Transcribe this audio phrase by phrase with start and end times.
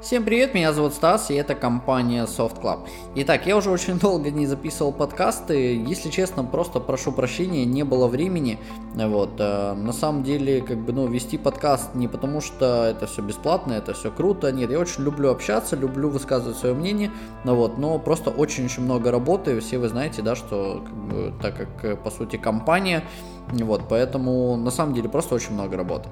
[0.00, 2.88] Всем привет, меня зовут Стас, и это компания Soft Club.
[3.16, 8.06] Итак, я уже очень долго не записывал подкасты, если честно, просто прошу прощения, не было
[8.06, 8.58] времени.
[8.94, 13.20] Вот, э, на самом деле, как бы, ну, вести подкаст не потому, что это все
[13.20, 17.10] бесплатно, это все круто, нет, я очень люблю общаться, люблю высказывать свое мнение,
[17.44, 21.56] ну, вот, но просто очень-очень много работы, все вы знаете, да, что, как бы, так
[21.56, 23.04] как, э, по сути, компания,
[23.50, 26.08] вот, поэтому на самом деле просто очень много работы.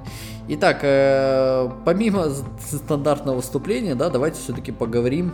[0.49, 2.27] Итак, э, помимо
[2.61, 5.33] стандартного выступления, да, давайте все-таки поговорим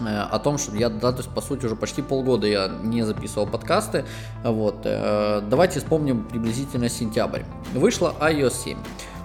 [0.00, 3.02] э, о том, что я, да, то есть, по сути, уже почти полгода я не
[3.02, 4.04] записывал подкасты.
[4.44, 7.42] Вот, э, давайте вспомним приблизительно сентябрь.
[7.74, 8.78] Вышла iOS 7.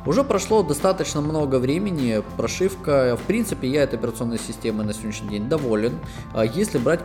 [0.03, 5.47] Уже прошло достаточно много времени, прошивка, в принципе, я этой операционной системой на сегодняшний день
[5.47, 5.99] доволен,
[6.33, 7.01] а если брать,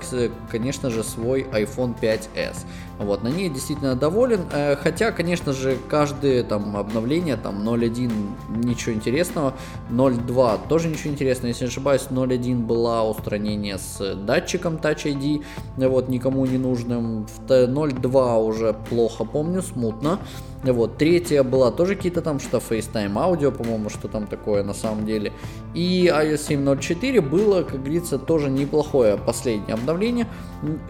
[0.51, 2.57] конечно же, свой iPhone 5s.
[2.99, 8.95] Вот, на ней действительно доволен, э, хотя, конечно же, каждое там обновление, там 0.1 ничего
[8.95, 9.53] интересного,
[9.91, 15.45] 0.2 тоже ничего интересного, если не ошибаюсь, 0.1 была устранение с датчиком Touch ID,
[15.77, 20.19] вот, никому не нужным, 0.2 уже плохо помню, смутно,
[20.63, 25.05] вот, третья была тоже какие-то там, что FaceTime аудио, по-моему, что там такое на самом
[25.07, 25.33] деле.
[25.75, 30.27] И iOS 7.04 было, как говорится, тоже неплохое последнее обновление,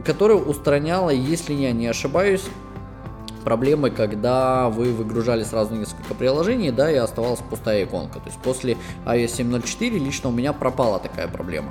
[0.04, 2.44] которое устраняло, если я не ошибаюсь, ошибаюсь,
[3.46, 8.18] проблемы, когда вы выгружали сразу несколько приложений, да, и оставалась пустая иконка.
[8.18, 11.70] То есть после iOS 7.04 лично у меня пропала такая проблема.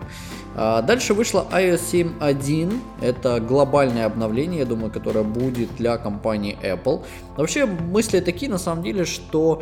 [0.56, 1.82] А, дальше вышла iOS
[2.20, 7.04] 7.1, это глобальное обновление, я думаю, которое будет для компании Apple.
[7.36, 9.62] Вообще мысли такие на самом деле, что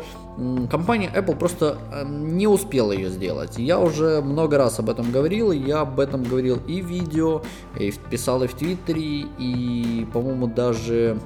[0.70, 3.58] компания Apple просто э, не успела ее сделать.
[3.58, 7.42] Я уже много раз об этом говорил, я об этом говорил и в видео,
[7.76, 11.18] и писал и в Твиттере, и, по-моему, даже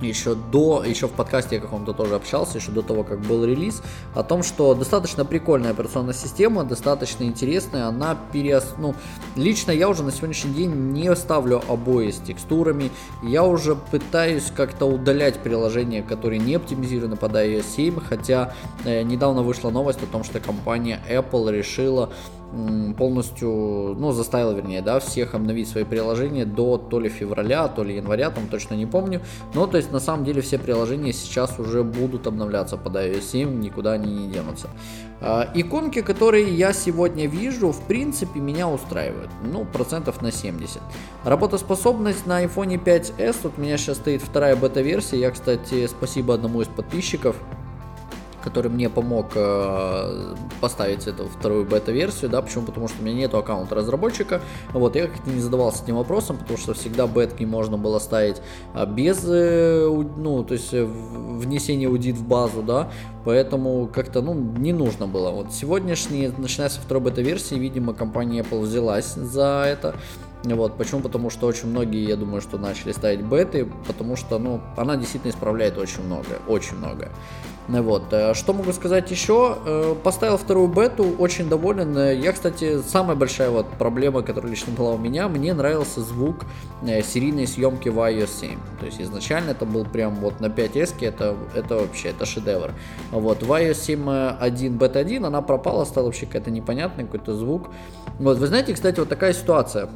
[0.00, 3.82] еще до, еще в подкасте я каком-то тоже общался, еще до того, как был релиз,
[4.14, 8.74] о том, что достаточно прикольная операционная система, достаточно интересная, она переос...
[8.78, 8.94] ну,
[9.36, 12.90] лично я уже на сегодняшний день не ставлю обои с текстурами,
[13.22, 18.54] я уже пытаюсь как-то удалять приложения, которые не оптимизированы под iOS 7, хотя
[18.84, 22.10] э, недавно вышла новость о том, что компания Apple решила
[22.96, 23.48] полностью,
[23.98, 28.30] ну, заставила, вернее, да, всех обновить свои приложения до то ли февраля, то ли января,
[28.30, 29.20] там точно не помню.
[29.54, 33.60] Но, то есть, на самом деле, все приложения сейчас уже будут обновляться под iOS 7,
[33.60, 34.68] никуда они не денутся.
[35.20, 39.30] А, иконки, которые я сегодня вижу, в принципе, меня устраивают.
[39.42, 40.80] Ну, процентов на 70.
[41.24, 45.18] Работоспособность на iPhone 5s, вот у меня сейчас стоит вторая бета-версия.
[45.18, 47.36] Я, кстати, спасибо одному из подписчиков,
[48.44, 52.66] который мне помог э, поставить эту вторую бета-версию, да, почему?
[52.66, 56.58] Потому что у меня нету аккаунта разработчика, вот, я как-то не задавался этим вопросом, потому
[56.58, 58.42] что всегда бетки можно было ставить
[58.74, 62.90] а, без, э, ну, то есть э, внесения аудит в базу, да,
[63.24, 65.30] поэтому как-то, ну, не нужно было.
[65.30, 69.94] Вот сегодняшний, начиная со второй бета-версии, видимо, компания Apple взялась за это,
[70.44, 71.00] вот, почему?
[71.00, 75.30] Потому что очень многие, я думаю, что начали ставить беты, потому что, ну, она действительно
[75.30, 77.10] исправляет очень многое, очень многое.
[77.68, 78.12] Вот.
[78.12, 79.56] Э, что могу сказать еще?
[79.64, 81.96] Э, поставил вторую бету, очень доволен.
[81.96, 86.44] Э, я, кстати, самая большая вот проблема, которая лично была у меня, мне нравился звук
[86.82, 88.58] серийной съемки в iOS 7.
[88.80, 92.72] То есть изначально это был прям вот на 5S, это, это вообще, это шедевр.
[93.10, 93.42] Вот.
[93.42, 97.70] В iOS 7.1 бета 1 она пропала, стала вообще какая-то непонятная, какой-то звук.
[98.18, 99.88] Вот, вы знаете, кстати, вот такая ситуация.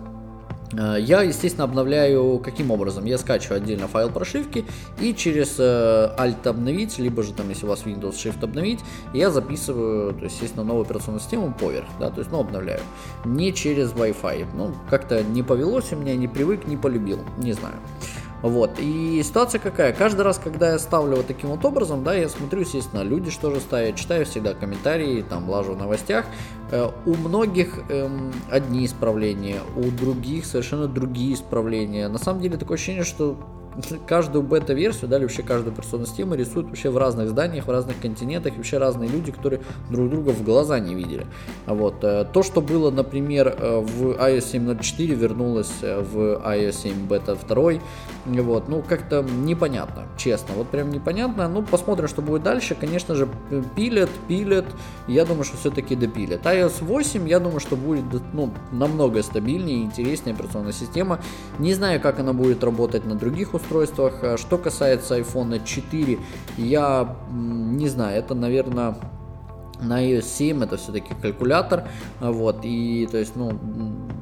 [0.73, 3.05] Э, я, естественно, обновляю каким образом?
[3.05, 4.65] Я скачиваю отдельно файл прошивки
[5.01, 8.81] и через э, Alt обновить, либо же там, если у вас Windows Shift обновить,
[9.13, 12.81] я записываю, то есть, естественно, новую операционную систему поверх, да, то есть, ну, обновляю.
[13.25, 14.47] Не через Wi-Fi.
[14.55, 17.77] Ну, как-то не повелось у меня, не привык, не полюбил, не знаю.
[18.43, 18.79] Вот.
[18.79, 19.93] И ситуация какая?
[19.93, 23.53] Каждый раз, когда я ставлю вот таким вот образом, да, я смотрю, естественно, люди что
[23.53, 26.27] же ставят, читаю всегда комментарии, там, лажу в новостях.
[26.71, 32.09] Э, у многих эм, одни исправления, у других совершенно другие исправления.
[32.09, 33.37] На самом деле такое ощущение, что
[34.07, 38.01] каждую бета-версию, да, или вообще каждую персону системы рисуют вообще в разных зданиях, в разных
[38.01, 41.27] континентах, вообще разные люди, которые друг друга в глаза не видели.
[41.67, 42.03] Вот.
[42.03, 47.37] Э, то, что было, например, э, в iOS 7.04, вернулось э, в iOS 7 бета
[47.37, 47.73] 2,
[48.27, 53.29] вот, ну, как-то непонятно, честно, вот прям непонятно, ну, посмотрим, что будет дальше, конечно же,
[53.77, 54.67] пилят, пилят,
[55.07, 56.45] я думаю, что все-таки допилят.
[56.45, 61.21] iOS 8, я думаю, что будет, ну, намного стабильнее и интереснее операционная система,
[61.59, 64.15] не знаю, как она будет работать на других устройствах, устройствах.
[64.23, 66.19] А что касается iPhone 4,
[66.57, 68.97] я не знаю, это, наверное,
[69.81, 71.89] на iOS 7 это все-таки калькулятор,
[72.21, 73.59] вот, и, то есть, ну,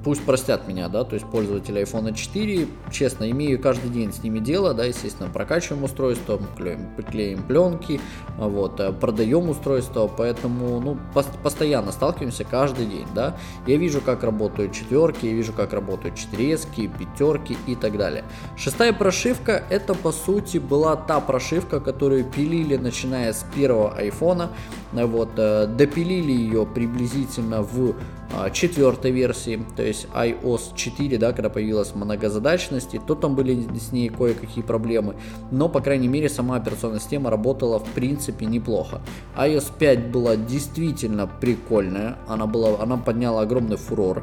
[0.05, 4.39] пусть простят меня, да, то есть пользователи iPhone 4, честно, имею каждый день с ними
[4.39, 8.01] дело, да, естественно, прокачиваем устройство, клеим, клеим пленки,
[8.39, 10.99] вот, э, продаем устройство, поэтому, ну,
[11.43, 13.37] постоянно сталкиваемся каждый день, да,
[13.67, 18.25] я вижу, как работают четверки, я вижу, как работают четырезки, пятерки и так далее.
[18.57, 24.51] Шестая прошивка, это, по сути, была та прошивка, которую пилили, начиная с первого айфона,
[24.93, 27.95] вот, э, допилили ее приблизительно в
[28.33, 33.93] а, четвертой версии, то есть iOS 4, да, когда появилась многозадачность, то там были с
[33.93, 35.17] ней кое-какие проблемы,
[35.51, 39.01] но, по крайней мере, сама операционная система работала, в принципе, неплохо.
[39.37, 44.23] iOS 5 была действительно прикольная, она, была, она подняла огромный фурор,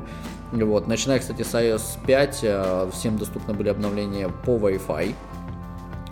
[0.52, 5.16] вот, начиная, кстати, с iOS 5, э, всем доступны были обновления по Wi-Fi,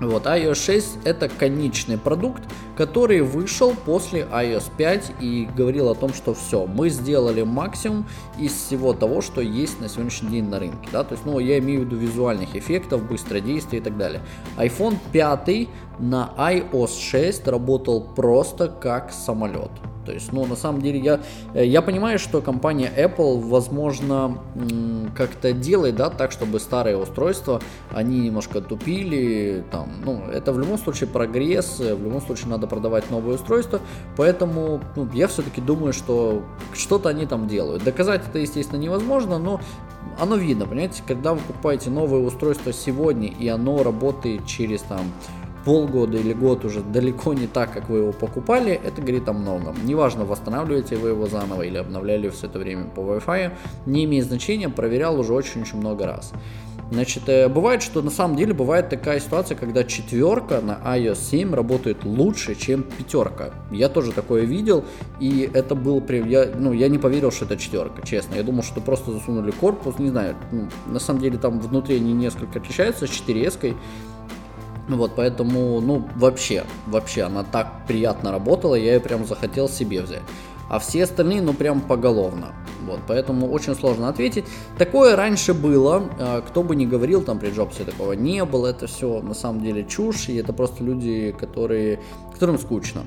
[0.07, 2.41] вот, iOS 6 это конечный продукт,
[2.75, 8.07] который вышел после iOS 5 и говорил о том, что все, мы сделали максимум
[8.39, 10.89] из всего того, что есть на сегодняшний день на рынке.
[10.91, 11.03] Да?
[11.03, 14.21] То есть, ну, я имею в виду визуальных эффектов, быстродействия и так далее.
[14.57, 15.67] iPhone 5
[15.99, 19.71] на iOS 6 работал просто как самолет.
[20.05, 21.19] То есть, ну, на самом деле, я,
[21.53, 24.37] э, я понимаю, что компания Apple, возможно,
[25.15, 27.61] как-то делает, да, так, чтобы старые устройства,
[27.91, 32.67] они немножко тупили, там, ну, это в любом случае прогресс, э, в любом случае надо
[32.67, 33.79] продавать новые устройства,
[34.17, 36.43] поэтому, ну, я все-таки думаю, что
[36.73, 37.83] что-то они там делают.
[37.83, 39.61] Доказать это, естественно, невозможно, но
[40.19, 45.01] оно видно, понимаете, когда вы покупаете новое устройство сегодня, и оно работает через, там,
[45.65, 49.75] полгода или год уже далеко не так, как вы его покупали, это говорит о многом.
[49.85, 53.51] Неважно, восстанавливаете вы его заново или обновляли все это время по Wi-Fi,
[53.85, 56.33] не имеет значения, проверял уже очень-очень много раз.
[56.91, 61.55] Значит, э, бывает, что на самом деле бывает такая ситуация, когда четверка на iOS 7
[61.55, 63.51] работает лучше, чем пятерка.
[63.71, 64.83] Я тоже такое видел,
[65.21, 68.35] и это был прям, я, ну, я не поверил, что это четверка, честно.
[68.35, 72.11] Я думал, что просто засунули корпус, не знаю, ну, на самом деле там внутри они
[72.11, 73.73] несколько отличаются с 4S,
[74.87, 80.23] вот, поэтому, ну, вообще, вообще, она так приятно работала, я ее прям захотел себе взять.
[80.69, 82.53] А все остальные, ну, прям поголовно.
[82.85, 84.45] Вот, поэтому очень сложно ответить.
[84.77, 88.87] Такое раньше было, а, кто бы ни говорил, там при Джобсе такого не было, это
[88.87, 91.99] все на самом деле чушь, и это просто люди, которые,
[92.33, 93.01] которым скучно.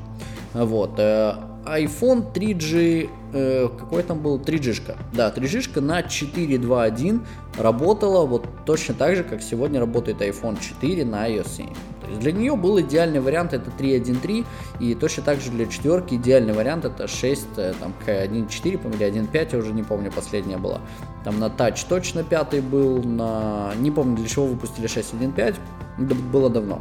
[0.52, 1.34] Вот, э,
[1.66, 7.20] iPhone 3G, э, какой там был, 3G, да, 3G на 4.2.1
[7.58, 11.66] работала вот точно так же, как сегодня работает iPhone 4 на iOS 7.
[12.02, 14.44] То есть для нее был идеальный вариант это 3.1.3,
[14.80, 19.06] и точно так же для четверки идеальный вариант это 6, э, там, 1.4, по или
[19.06, 20.80] 1.5, я уже не помню, последняя была.
[21.24, 23.72] Там на Touch точно пятый был, на...
[23.78, 25.56] не помню для чего выпустили 6.1.5,
[25.98, 26.80] это было давно.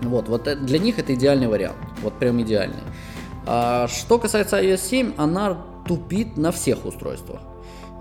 [0.00, 2.82] Вот, вот э, для них это идеальный вариант, вот прям идеальный.
[3.46, 7.40] А, что касается iOS 7, она тупит на всех устройствах.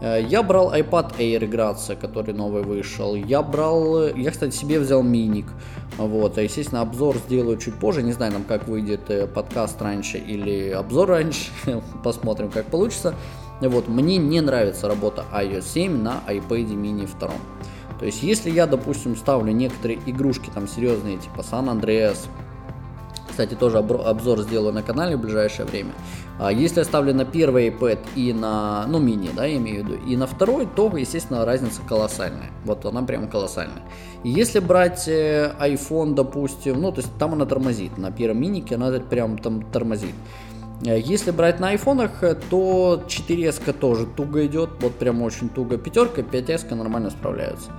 [0.02, 3.16] Э, я брал iPad Air играться, который новый вышел.
[3.16, 5.46] Я брал, я, кстати, себе взял миник.
[5.98, 8.02] Вот, а, естественно, обзор сделаю чуть позже.
[8.04, 11.52] Не знаю, нам как выйдет э, подкаст раньше или обзор раньше.
[12.04, 13.16] Посмотрим, как получится.
[13.62, 17.32] Вот, мне не нравится работа iOS 7 на iPad mini 2.
[18.00, 22.18] То есть, если я, допустим, ставлю некоторые игрушки там серьезные, типа San Andreas,
[23.32, 25.92] кстати, тоже обзор сделаю на канале в ближайшее время.
[26.40, 30.00] А если оставлю на первый iPad и на, ну, мини, да, я имею в виду,
[30.08, 32.52] и на второй, то, естественно, разница колоссальная.
[32.66, 33.84] Вот она прям колоссальная.
[34.24, 38.76] И если брать э, iPhone, допустим, ну, то есть там она тормозит, на первом минике
[38.76, 40.14] она прям там тормозит.
[40.86, 45.78] Э, если брать на айфонах, э, то 4S тоже туго идет, вот прям очень туго.
[45.78, 47.72] Пятерка, 5S нормально справляются.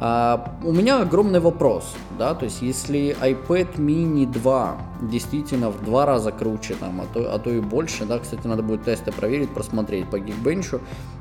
[0.00, 6.04] А, у меня огромный вопрос, да, то есть если iPad mini 2 действительно в два
[6.04, 9.50] раза круче, там, а, то, а то и больше, да, кстати, надо будет тесты проверить,
[9.54, 10.80] просмотреть по Geekbench,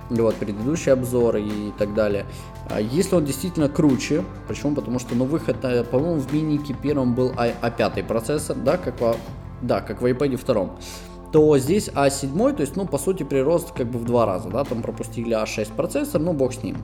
[0.10, 2.26] вот, предыдущий обзор и так далее.
[2.68, 4.74] А если он действительно круче, почему?
[4.74, 9.00] Потому что, ну, выход, э, по-моему, в минике первом был A5 а процессор, да, как,
[9.00, 9.16] во,
[9.62, 10.78] да, как в iPad втором
[11.34, 14.64] то здесь А7, то есть, ну, по сути, прирост как бы в два раза, да,
[14.64, 16.78] там пропустили А6 процессор, ну, бог с ним.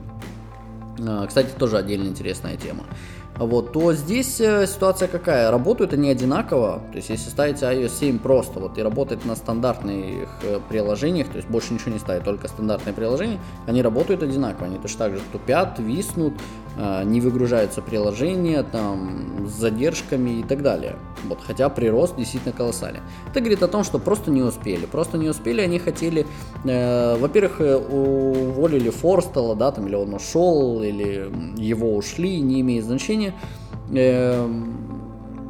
[0.98, 2.84] А, кстати, тоже отдельно интересная тема.
[3.40, 5.50] Вот, то здесь э, ситуация какая?
[5.50, 6.82] Работают они одинаково.
[6.90, 11.38] То есть, если ставите iOS 7 просто вот и работает на стандартных э, приложениях, то
[11.38, 14.66] есть больше ничего не ставить, только стандартные приложения, они работают одинаково.
[14.66, 16.34] Они точно так же тупят, виснут,
[16.76, 20.96] э, не выгружаются приложения, там, с задержками и так далее.
[21.24, 23.00] Вот, хотя прирост действительно колоссальный.
[23.30, 24.84] Это говорит о том, что просто не успели.
[24.84, 26.26] Просто не успели, они хотели,
[26.64, 33.29] э, во-первых, уволили Форстела, да, там, или он ушел, или его ушли, не имеет значения
[33.92, 34.46] э,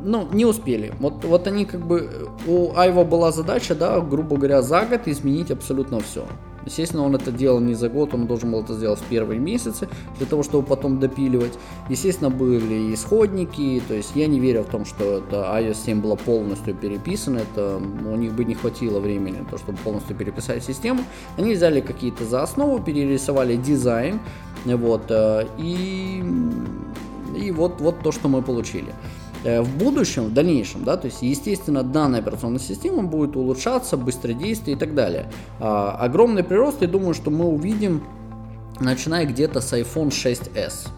[0.02, 0.92] ну, не успели.
[0.98, 5.50] Вот, вот они как бы, у Айва была задача, да, грубо говоря, за год изменить
[5.50, 6.24] абсолютно все.
[6.66, 9.88] Естественно, он это делал не за год, он должен был это сделать в первые месяцы,
[10.18, 11.58] для того, чтобы потом допиливать.
[11.88, 16.16] Естественно, были исходники, то есть я не верю в том, что это iOS 7 была
[16.16, 21.00] полностью переписана, это у них бы не хватило времени, то, чтобы полностью переписать систему.
[21.38, 24.20] Они взяли какие-то за основу, перерисовали дизайн,
[24.66, 26.22] вот, э, и,
[27.36, 28.94] и вот, вот то, что мы получили.
[29.42, 34.76] Э, в будущем, в дальнейшем, да, то есть, естественно, данная операционная система будет улучшаться, быстродействие
[34.76, 35.30] и так далее.
[35.58, 38.02] А, огромный прирост, я думаю, что мы увидим,
[38.80, 40.88] начиная где-то с iPhone 6s.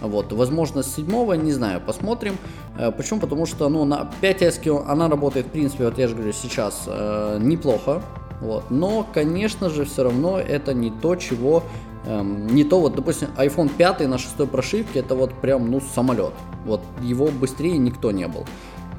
[0.00, 2.38] Вот, возможно, с 7 не знаю, посмотрим.
[2.78, 3.20] Э, почему?
[3.20, 7.38] Потому что, ну, на 5s она работает, в принципе, вот я же говорю, сейчас э,
[7.40, 8.02] неплохо.
[8.40, 11.62] Вот, но, конечно же, все равно это не то, чего
[12.06, 16.32] Эм, не то вот, допустим, iPhone 5 на шестой прошивке, это вот прям, ну, самолет.
[16.64, 18.46] Вот его быстрее никто не был.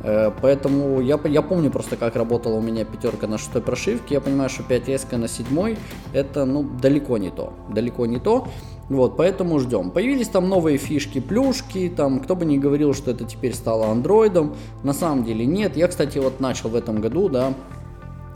[0.04, 4.16] Э, поэтому я, я помню просто, как работала у меня пятерка на шестой прошивке.
[4.16, 5.78] Я понимаю, что 5S на седьмой
[6.14, 7.54] это ну, далеко не то.
[7.70, 8.48] Далеко не то.
[8.90, 9.90] Вот, поэтому ждем.
[9.92, 14.56] Появились там новые фишки, плюшки, там, кто бы не говорил, что это теперь стало андроидом.
[14.84, 15.78] На самом деле нет.
[15.78, 17.54] Я, кстати, вот начал в этом году, да,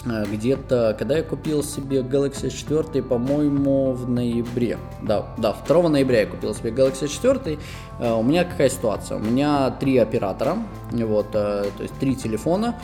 [0.06, 4.78] где-то, когда я купил себе Galaxy 4, по-моему, в ноябре.
[5.02, 7.58] Да, да, 2 ноября я купил себе Galaxy 4.
[8.00, 9.18] Э, у меня какая ситуация?
[9.18, 10.58] У меня три оператора,
[10.92, 12.76] вот, э, то есть три телефона.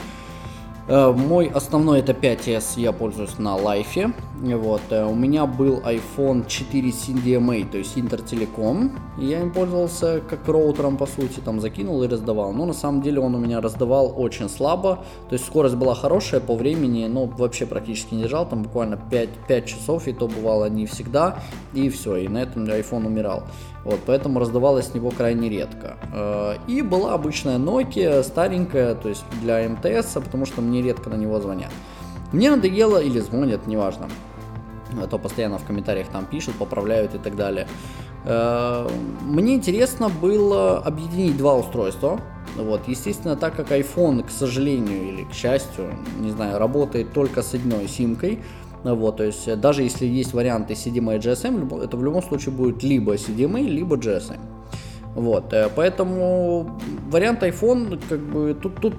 [0.88, 4.14] Э, мой основной это 5s, я пользуюсь на лайфе.
[4.42, 4.82] Вот.
[4.90, 8.92] Э, у меня был iPhone 4 CDMA, то есть Интертелеком.
[9.18, 12.52] Я им пользовался как роутером, по сути, там закинул и раздавал.
[12.54, 15.04] Но на самом деле он у меня раздавал очень слабо.
[15.30, 18.48] То есть скорость была хорошая по времени, но вообще практически не держал.
[18.48, 21.40] Там буквально 5, 5 часов, и то бывало не всегда.
[21.74, 23.44] И все, и на этом iPhone умирал.
[23.84, 25.98] Вот, поэтому раздавалось с него крайне редко.
[26.14, 31.16] Э, и была обычная Nokia, старенькая, то есть для МТС, потому что мне редко на
[31.16, 31.72] него звонят.
[32.32, 34.08] Мне надоело или звонят, неважно.
[35.02, 37.68] А то постоянно в комментариях там пишут, поправляют и так далее.
[38.26, 38.88] Э,
[39.22, 42.20] мне интересно было объединить два устройства.
[42.58, 47.54] Вот, естественно, так как iPhone, к сожалению или к счастью, не знаю, работает только с
[47.54, 48.40] одной симкой,
[48.84, 52.84] вот, то есть даже если есть варианты CDMA и GSM, это в любом случае будет
[52.84, 54.40] либо CDMA, либо GSM.
[55.16, 58.94] Вот, э, поэтому вариант iPhone, как бы, тут, тут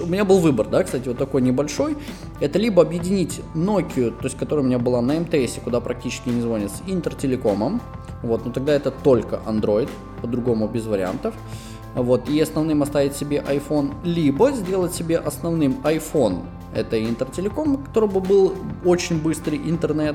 [0.00, 1.96] у меня был выбор, да, кстати, вот такой небольшой.
[2.40, 6.40] Это либо объединить Nokia, то есть, которая у меня была на МТС, куда практически не
[6.40, 7.80] звонит, с Интертелекомом.
[8.22, 9.88] Вот, но тогда это только Android,
[10.22, 11.34] по-другому без вариантов.
[11.98, 18.20] Вот, и основным оставить себе iPhone, либо сделать себе основным iPhone это Интертелеком, у которого
[18.20, 20.14] был очень быстрый интернет.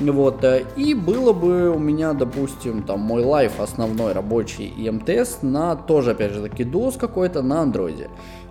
[0.00, 5.42] Вот, э, и было бы у меня, допустим, там мой лайф основной рабочий и МТС
[5.42, 8.08] на тоже, опять же таки, DOS какой-то на андроиде.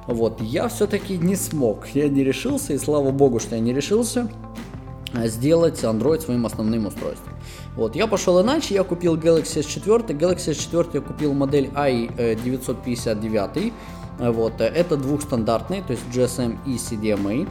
[0.08, 4.30] Вот, я все-таки не смог, я не решился, и слава богу, что я не решился
[5.14, 7.34] сделать Android своим основным устройством.
[7.76, 13.74] Вот, я пошел иначе, я купил Galaxy S4, Galaxy S4 я купил модель i959,
[14.20, 17.48] вот, это двухстандартный, то есть GSM и CDMA.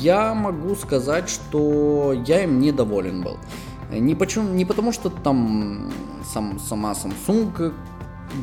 [0.00, 3.38] Я могу сказать, что я им недоволен был.
[3.90, 5.92] Не, почему, не потому, что там
[6.24, 7.72] сам, сама Samsung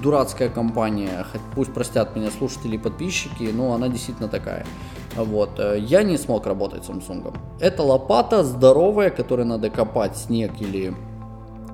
[0.01, 4.65] дурацкая компания, хоть пусть простят меня слушатели и подписчики, но она действительно такая.
[5.15, 5.59] Вот.
[5.59, 7.35] Э, я не смог работать с Samsung.
[7.59, 10.93] Это лопата здоровая, которой надо копать снег или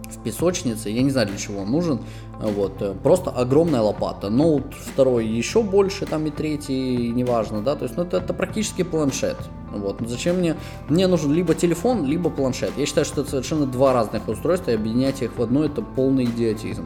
[0.09, 1.99] в песочнице, я не знаю для чего он нужен,
[2.39, 4.29] вот, э, просто огромная лопата.
[4.29, 8.83] Ноут второй еще больше, там и третий, неважно, да, то есть, ну, это, это практически
[8.83, 9.37] планшет.
[9.71, 10.55] Вот, ну, зачем мне,
[10.87, 12.71] мне нужен либо телефон, либо планшет.
[12.77, 16.25] Я считаю, что это совершенно два разных устройства, и объединять их в одно, это полный
[16.25, 16.85] идиотизм.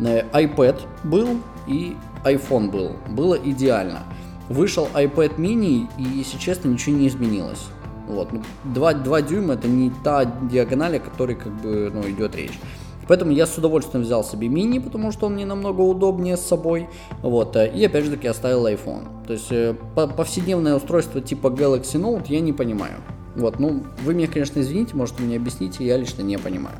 [0.00, 4.02] Э, iPad был и iPhone был, было идеально.
[4.48, 7.66] Вышел iPad mini, и, если честно, ничего не изменилось.
[8.06, 8.30] Вот.
[8.64, 12.58] 2, ну, 2 дюйма это не та диагональ, о которой как бы, ну, идет речь.
[13.06, 16.88] Поэтому я с удовольствием взял себе мини, потому что он мне намного удобнее с собой.
[17.22, 19.26] Вот, э, и опять же таки оставил iPhone.
[19.26, 22.96] То есть э, повседневное устройство типа Galaxy Note я не понимаю.
[23.34, 26.76] Вот, ну, вы меня, конечно, извините, может, вы мне объясните, я лично не понимаю.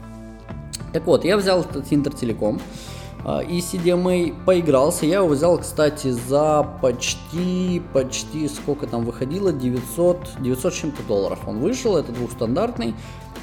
[0.93, 2.57] Так вот, я взял этот Интертелеком.
[2.57, 5.05] А, и CDMA поигрался.
[5.07, 11.41] Я его взял, кстати, за почти, почти сколько там выходило, 900, 900 чем-то долларов.
[11.47, 12.95] Он вышел, это двухстандартный.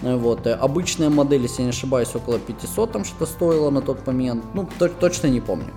[0.02, 4.06] Вот, э, обычная модель, если я не ошибаюсь, около 500 там что-то стоило на тот
[4.06, 4.44] момент.
[4.54, 4.68] Ну,
[5.00, 5.72] точно не помню.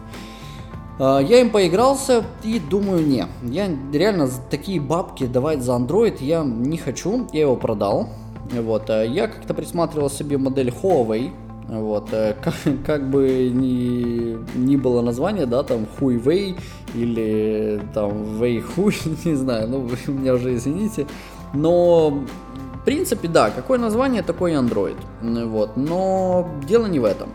[0.98, 6.42] А, я им поигрался и думаю, не, я реально такие бабки давать за Android я
[6.42, 8.08] не хочу, я его продал.
[8.50, 11.32] Вот, э, я как-то присматривал себе модель Huawei,
[11.68, 16.56] вот, э, как, как бы ни, ни было название, да, там Хуй-Вей
[16.94, 21.06] или там Вей Хуй, не знаю, ну вы меня уже извините,
[21.52, 24.96] но в принципе, да, какое название, такой Android.
[25.20, 27.28] Вот, но дело не в этом.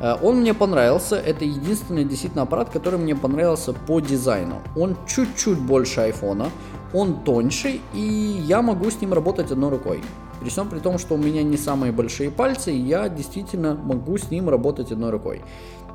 [0.00, 4.56] Э, он мне понравился, это единственный действительно аппарат, который мне понравился по дизайну.
[4.76, 6.50] Он чуть-чуть больше айфона,
[6.92, 8.00] он тоньше, и
[8.46, 10.02] я могу с ним работать одной рукой.
[10.40, 14.30] При всем при том, что у меня не самые большие пальцы, я действительно могу с
[14.30, 15.42] ним работать одной рукой.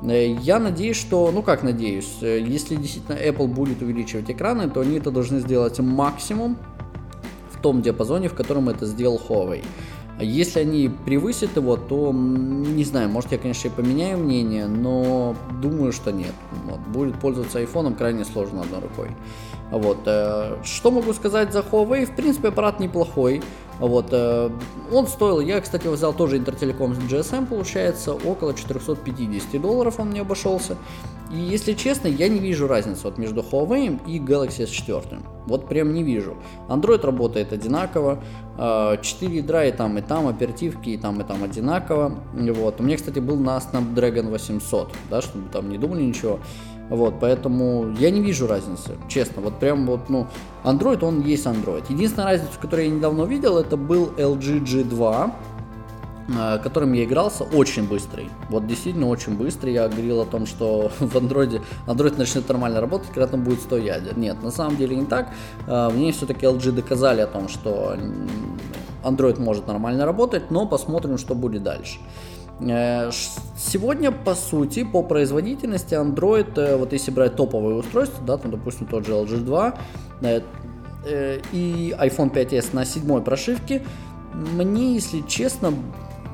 [0.02, 4.80] Э, я надеюсь, что, ну как надеюсь, э, если действительно Apple будет увеличивать экраны, то
[4.80, 6.58] они это должны сделать максимум
[7.50, 9.64] в том диапазоне, в котором это сделал Huawei.
[10.20, 15.92] Если они превысят его, то не знаю, может я, конечно, и поменяю мнение, но думаю,
[15.92, 16.32] что нет.
[16.66, 19.10] Вот, будет пользоваться айфоном крайне сложно одной рукой.
[19.74, 22.06] Вот, э, что могу сказать за Huawei?
[22.06, 23.42] В принципе, аппарат неплохой.
[23.80, 24.50] Вот, э,
[24.92, 30.76] он стоил, я, кстати, взял тоже Интертелеком GSM, получается, около 450 долларов он мне обошелся.
[31.32, 35.20] И если честно, я не вижу разницы вот между Huawei и Galaxy S4.
[35.46, 36.36] Вот прям не вижу.
[36.68, 38.22] Android работает одинаково,
[38.56, 42.20] 4 ядра и там, и там, оперативки и там, и там одинаково.
[42.32, 42.80] Вот.
[42.80, 46.38] У меня, кстати, был на Snapdragon 800, да, чтобы там не думали ничего.
[46.90, 49.42] Вот, поэтому я не вижу разницы, честно.
[49.42, 50.26] Вот прям вот, ну,
[50.64, 51.84] Android, он есть Android.
[51.88, 55.30] Единственная разница, которую я недавно увидел, это был LG G2,
[56.28, 58.28] э, которым я игрался, очень быстрый.
[58.50, 59.72] Вот действительно очень быстрый.
[59.72, 63.76] Я говорил о том, что в Android, Android начнет нормально работать, когда там будет 100
[63.78, 64.18] ядер.
[64.18, 65.30] Нет, на самом деле не так.
[65.66, 67.96] Э, мне все-таки LG доказали о том, что
[69.02, 71.98] Android может нормально работать, но посмотрим, что будет дальше.
[72.68, 73.10] Э,
[73.56, 78.86] сегодня, по сути, по производительности Android, э, вот если брать топовые устройства, да, там, допустим,
[78.86, 79.74] тот же LG 2
[80.22, 83.82] э, и iPhone 5s на седьмой прошивке,
[84.32, 85.72] мне, если честно,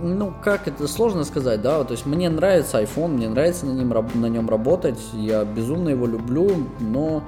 [0.00, 3.92] ну, как это сложно сказать, да, то есть мне нравится iPhone, мне нравится на нем,
[4.14, 7.24] на нем работать, я безумно его люблю, но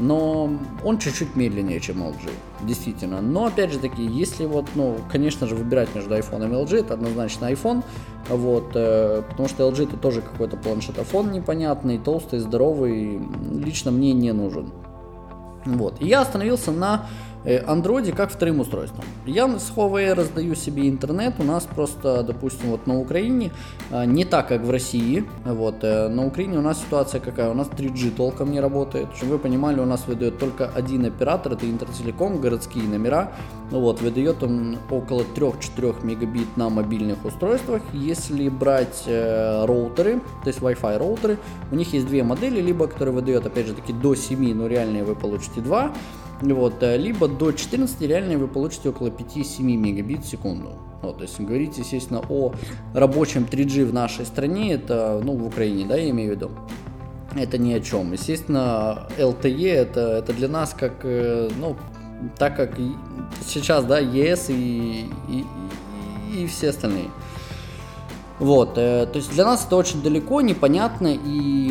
[0.00, 0.50] но
[0.82, 2.30] он чуть-чуть медленнее, чем LG,
[2.62, 3.20] действительно.
[3.20, 6.94] Но опять же таки, если вот, ну, конечно же, выбирать между iPhone и LG, это
[6.94, 7.84] однозначно iPhone,
[8.28, 13.20] вот, э, потому что LG это тоже какой-то планшетофон непонятный, толстый, здоровый,
[13.52, 14.72] лично мне не нужен.
[15.66, 17.06] Вот, и я остановился на
[17.44, 19.04] Android как вторым устройством.
[19.26, 23.52] Я с Huawei раздаю себе интернет, у нас просто, допустим, вот на Украине,
[23.90, 27.54] а, не так, как в России, вот, э, на Украине у нас ситуация какая, у
[27.54, 31.68] нас 3G толком не работает, чтобы вы понимали, у нас выдает только один оператор, это
[31.70, 33.32] Интертелеком, городские номера,
[33.70, 40.60] вот, выдает он около 3-4 мегабит на мобильных устройствах, если брать э, роутеры, то есть
[40.60, 41.38] Wi-Fi роутеры,
[41.70, 45.04] у них есть две модели, либо которые выдает, опять же таки, до 7, но реальные
[45.04, 45.92] вы получите 2,
[46.40, 50.72] вот, э, либо до 14 реально вы получите около 5-7 мегабит в секунду.
[51.02, 52.52] Вот, то есть говорить, естественно, о
[52.94, 56.50] рабочем 3G в нашей стране, это, ну, в Украине, да, я имею в виду,
[57.34, 58.12] это ни о чем.
[58.12, 61.76] Естественно, LTE это, это для нас как, э, ну,
[62.36, 62.76] так как
[63.46, 65.44] сейчас, да, ЕС и, и,
[66.34, 67.08] и, и все остальные.
[68.40, 71.70] Вот, э, то есть для нас это очень далеко, непонятно, и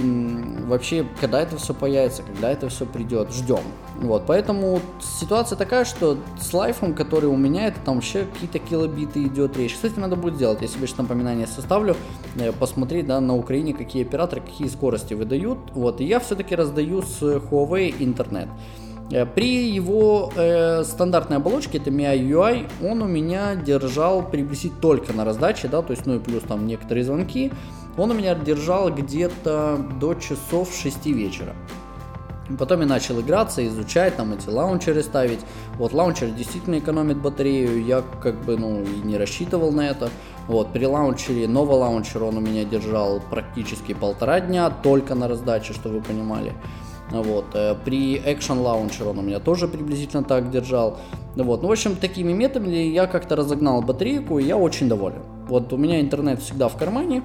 [0.67, 3.61] вообще, когда это все появится, когда это все придет, ждем.
[3.99, 4.79] Вот, поэтому
[5.19, 9.73] ситуация такая, что с лайфом, который у меня, это там вообще какие-то килобиты идет речь.
[9.73, 11.95] Кстати, надо будет сделать, я себе же напоминание составлю,
[12.35, 15.57] э, посмотреть, да, на Украине, какие операторы, какие скорости выдают.
[15.73, 18.47] Вот, и я все-таки раздаю с Huawei интернет.
[19.11, 25.13] Э, при его э, стандартной оболочке, это MIUI UI, он у меня держал приблизительно только
[25.13, 27.51] на раздаче, да, то есть, ну и плюс там некоторые звонки,
[27.97, 31.55] он у меня держал где-то до часов 6 вечера.
[32.57, 35.39] Потом я начал играться, изучать, там эти лаунчеры ставить.
[35.77, 40.09] Вот лаунчер действительно экономит батарею, я как бы, ну, и не рассчитывал на это.
[40.47, 45.73] Вот, при лаунчере, новый лаунчер он у меня держал практически полтора дня, только на раздаче,
[45.73, 46.53] чтобы вы понимали.
[47.11, 47.45] Вот.
[47.53, 50.99] Э, при Action Launcher он у меня тоже приблизительно так держал.
[51.35, 51.61] Вот.
[51.61, 55.21] Ну, в общем, такими методами я как-то разогнал батарейку, и я очень доволен.
[55.47, 57.23] Вот у меня интернет всегда в кармане,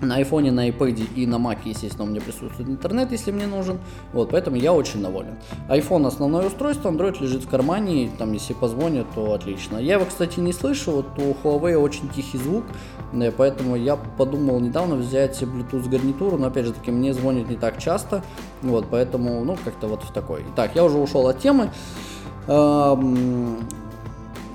[0.00, 3.78] на айфоне, на iPad и на Mac, естественно, у меня присутствует интернет, если мне нужен.
[4.12, 5.36] Вот, поэтому я очень доволен.
[5.68, 9.78] iPhone основное устройство, Android лежит в кармане, там, если позвонят, то отлично.
[9.78, 12.64] Я его, кстати, не слышу, вот у Huawei очень тихий звук,
[13.12, 17.56] э, поэтому я подумал недавно взять Bluetooth гарнитуру, но опять же таки мне звонят не
[17.56, 18.22] так часто,
[18.62, 20.44] вот, поэтому, ну, как-то вот в такой.
[20.54, 21.70] Итак, я уже ушел от темы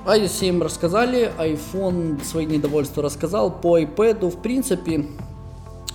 [0.06, 5.06] iOS 7 рассказали, iPhone свои недовольства рассказал, по iPad, в принципе,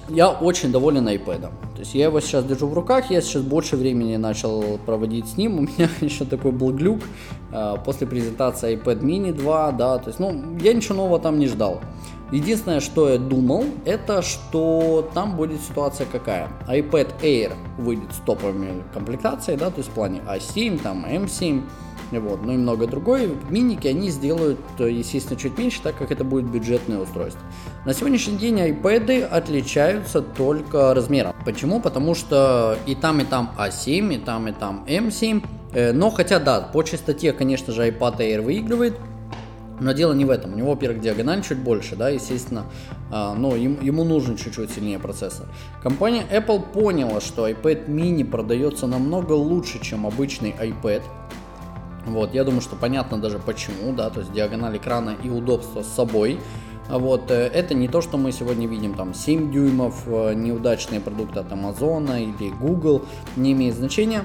[0.09, 1.41] я очень доволен iPad.
[1.41, 5.37] То есть я его сейчас держу в руках, я сейчас больше времени начал проводить с
[5.37, 5.59] ним.
[5.59, 6.99] У меня еще такой был глюк
[7.53, 11.47] э, после презентации iPad mini 2, да, то есть, ну, я ничего нового там не
[11.47, 11.81] ждал.
[12.33, 16.49] Единственное, что я думал, это что там будет ситуация какая.
[16.69, 21.63] iPad Air выйдет с топовыми комплектацией, да, то есть в плане A7, там M7,
[22.19, 23.31] вот, ну и многое другое.
[23.49, 27.41] Миники они сделают, естественно, чуть меньше, так как это будет бюджетное устройство.
[27.85, 31.35] На сегодняшний день iPad отличаются только размером.
[31.45, 31.81] Почему?
[31.81, 35.45] Потому что и там, и там A7, и там, и там M7.
[35.73, 38.95] Э, но хотя да, по частоте, конечно же, iPad Air выигрывает,
[39.81, 40.53] но дело не в этом.
[40.53, 42.67] У него, во-первых, диагональ чуть больше, да, естественно,
[43.11, 45.47] а, но ему нужен чуть-чуть сильнее процессор.
[45.83, 51.03] Компания Apple поняла, что iPad mini продается намного лучше, чем обычный iPad.
[52.07, 55.89] Вот, я думаю, что понятно даже почему, да, то есть диагональ экрана и удобство с
[55.89, 56.41] собой.
[56.89, 61.41] Вот, э, это не то, что мы сегодня видим, там, 7 дюймов, э, неудачные продукты
[61.41, 63.03] от Amazon или Google,
[63.37, 64.25] не имеет значения.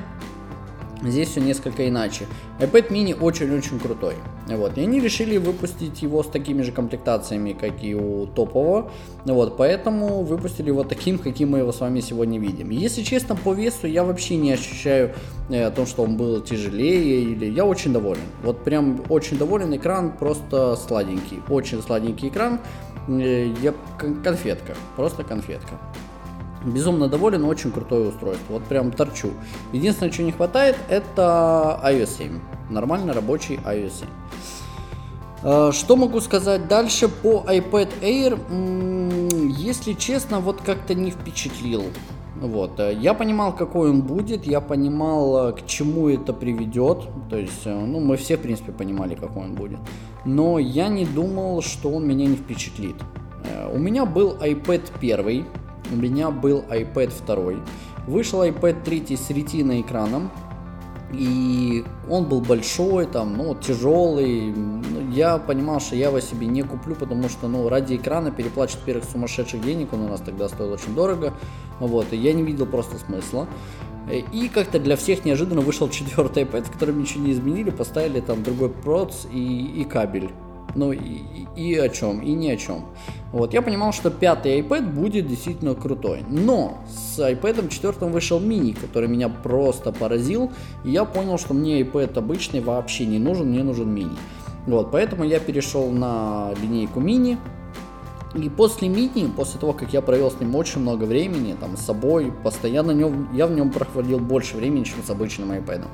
[1.05, 2.25] Здесь все несколько иначе.
[2.59, 4.15] iPad mini очень-очень крутой.
[4.47, 4.77] Вот.
[4.77, 8.91] И они решили выпустить его с такими же комплектациями, как и у топового.
[9.25, 9.57] Вот.
[9.57, 12.69] Поэтому выпустили его таким, каким мы его с вами сегодня видим.
[12.69, 15.13] Если честно, по весу я вообще не ощущаю
[15.49, 17.21] э, о том, что он был тяжелее.
[17.21, 17.45] Или...
[17.45, 18.23] Я очень доволен.
[18.43, 19.75] Вот прям очень доволен.
[19.75, 21.41] Экран просто сладенький.
[21.49, 22.59] Очень сладенький экран.
[23.07, 23.73] Э, я...
[23.97, 24.75] Конфетка.
[24.95, 25.79] Просто конфетка.
[26.65, 28.53] Безумно доволен, очень крутое устройство.
[28.53, 29.29] Вот прям торчу.
[29.71, 32.39] Единственное, что не хватает, это iOS 7.
[32.69, 34.07] Нормально рабочий iOS 7.
[35.43, 39.51] А, что могу сказать дальше по iPad Air?
[39.57, 41.83] Если честно, вот как-то не впечатлил.
[42.35, 42.79] Вот.
[42.79, 47.07] Э, я понимал, какой он будет, я понимал, э, к чему это приведет.
[47.29, 49.79] То есть, э, ну, мы все, в принципе, понимали, какой он будет.
[50.25, 52.95] Но я не думал, что он меня не впечатлит.
[53.71, 55.45] У меня был iPad первый,
[55.91, 57.63] у меня был iPad 2.
[58.07, 60.31] Вышел iPad 3 с ретиной экраном.
[61.11, 64.53] И он был большой, там, ну, тяжелый.
[65.11, 69.05] Я понимал, что я его себе не куплю, потому что, ну, ради экрана переплачивать первых
[69.05, 71.33] сумасшедших денег, он у нас тогда стоил очень дорого.
[71.79, 73.47] Вот, и я не видел просто смысла.
[74.11, 78.43] И как-то для всех неожиданно вышел четвертый iPad, в котором ничего не изменили, поставили там
[78.43, 80.31] другой проц и, и кабель.
[80.75, 81.21] Ну и,
[81.55, 82.85] и о чем, и ни о чем.
[83.31, 86.23] Вот, я понимал, что пятый iPad будет действительно крутой.
[86.29, 90.51] Но с iPad 4 вышел мини, который меня просто поразил.
[90.83, 94.17] И я понял, что мне iPad обычный вообще не нужен, мне нужен мини.
[94.67, 97.37] Вот, поэтому я перешел на линейку мини.
[98.35, 101.81] И после мини, после того, как я провел с ним очень много времени, там, с
[101.81, 105.85] собой, постоянно нем, я в нем проводил больше времени, чем с обычным iPad.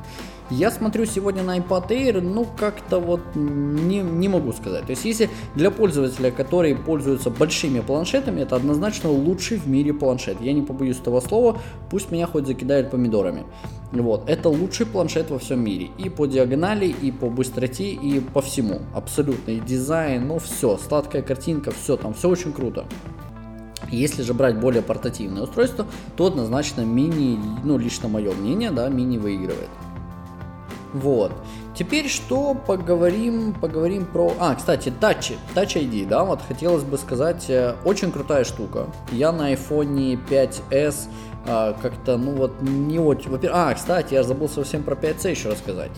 [0.51, 4.85] Я смотрю сегодня на iPad Air, ну как-то вот не, не могу сказать.
[4.85, 10.41] То есть если для пользователя, который пользуется большими планшетами, это однозначно лучший в мире планшет.
[10.41, 11.57] Я не побоюсь этого слова,
[11.89, 13.45] пусть меня хоть закидают помидорами.
[13.93, 15.89] Вот, это лучший планшет во всем мире.
[15.97, 18.81] И по диагонали, и по быстроте, и по всему.
[18.93, 19.51] Абсолютно.
[19.51, 22.85] И дизайн, ну все, сладкая картинка, все там, все очень круто.
[23.89, 25.85] Если же брать более портативное устройство,
[26.17, 29.69] то однозначно мини, ну лично мое мнение, да, мини выигрывает.
[30.93, 31.31] Вот.
[31.75, 34.33] Теперь что поговорим, поговорим про...
[34.39, 38.87] А, кстати, Touch, Touch ID, да, вот хотелось бы сказать, э, очень крутая штука.
[39.11, 41.07] Я на iPhone 5s
[41.47, 43.31] а, как-то, ну вот, не очень...
[43.51, 45.91] А, кстати, я забыл совсем про 5c еще рассказать.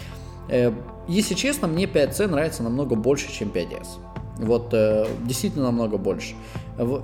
[0.48, 0.72] Э,
[1.08, 3.88] если честно, мне 5c нравится намного больше, чем 5s.
[4.38, 6.36] Вот, э, действительно намного больше.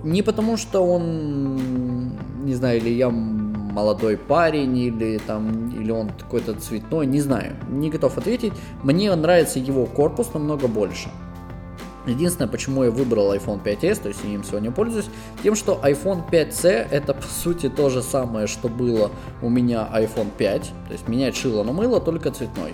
[0.04, 2.12] Не потому, что он,
[2.43, 3.10] не знаю, или я
[3.80, 8.54] молодой парень или там или он какой-то цветной, не знаю, не готов ответить.
[8.84, 11.10] Мне нравится его корпус намного больше.
[12.06, 15.10] Единственное, почему я выбрал iPhone 5s, то есть я им сегодня пользуюсь,
[15.44, 19.12] тем, что iPhone 5c это по сути то же самое, что было
[19.42, 22.74] у меня iPhone 5, то есть менять шило на мыло, только цветной.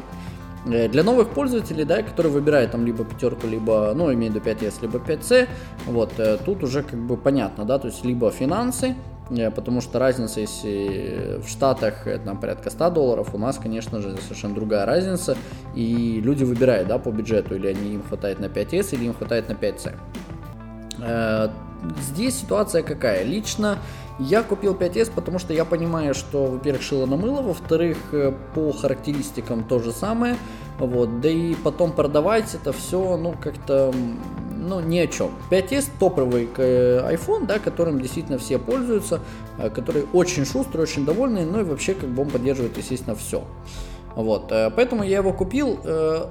[0.66, 4.46] Э, для новых пользователей, да, которые выбирают там либо пятерку, либо, ну, имею в виду
[4.46, 5.48] 5s, либо 5c,
[5.88, 8.96] вот, э, тут уже как бы понятно, да, то есть либо финансы,
[9.56, 14.56] потому что разница, если в Штатах там, порядка 100 долларов, у нас, конечно же, совершенно
[14.56, 15.38] другая разница,
[15.74, 19.50] и люди выбирают, да, по бюджету, или они им хватает на 5S, или им хватает
[19.50, 19.94] на 5C.
[21.02, 21.50] Э,
[22.02, 23.24] здесь ситуация какая?
[23.24, 23.80] Лично
[24.20, 28.72] я купил 5S, потому что я понимаю, что, во-первых, шило на мыло, во-вторых, э, по
[28.72, 30.38] характеристикам то же самое,
[30.80, 33.94] вот, да и потом продавать это все, ну, как-то
[34.66, 35.32] ну, ни о чем.
[35.50, 39.22] 5S топовый э, iPhone, да, которым действительно все пользуются,
[39.58, 43.44] э, который очень шустрый, очень довольный, ну и вообще как бы он поддерживает, естественно, все.
[44.16, 45.80] Вот, э, поэтому я его купил.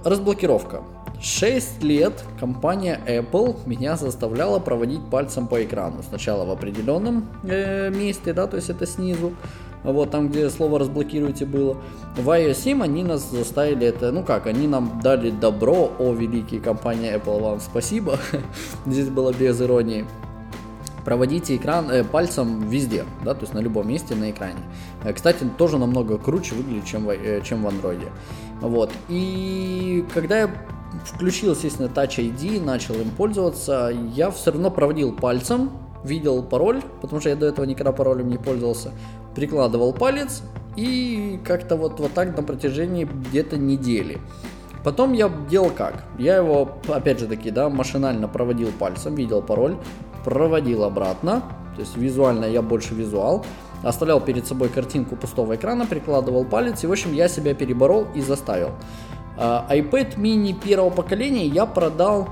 [0.05, 0.83] Разблокировка.
[1.21, 6.03] 6 лет компания Apple меня заставляла проводить пальцем по экрану.
[6.03, 9.33] Сначала в определенном месте, да, то есть это снизу,
[9.93, 11.77] вот там, где слово разблокируйте было.
[12.17, 16.61] В iOS 7 они нас заставили это, ну как, они нам дали добро, о, великие
[16.61, 18.19] компания Apple, вам спасибо,
[18.87, 20.07] здесь было без иронии.
[21.05, 24.61] проводите экран э, пальцем везде, да, то есть на любом месте на экране.
[25.05, 28.09] Э, кстати, тоже намного круче выглядит, чем в, э, чем в андроиде.
[28.61, 28.91] Вот.
[29.09, 30.51] И когда я
[31.05, 35.71] включил, естественно, Touch ID, начал им пользоваться, я все равно проводил пальцем,
[36.05, 38.93] видел пароль, потому что я до этого никогда паролем не пользовался,
[39.35, 40.43] прикладывал палец
[40.77, 44.19] и как-то вот, вот так на протяжении где-то недели.
[44.83, 46.05] Потом я делал как?
[46.19, 49.77] Я его, опять же таки, да, машинально проводил пальцем, видел пароль,
[50.25, 51.43] проводил обратно,
[51.75, 53.47] то есть визуально я больше визуал,
[53.83, 58.21] оставлял перед собой картинку пустого экрана, прикладывал палец, и в общем я себя переборол и
[58.21, 58.73] заставил.
[59.39, 62.29] А, iPad mini первого поколения я продал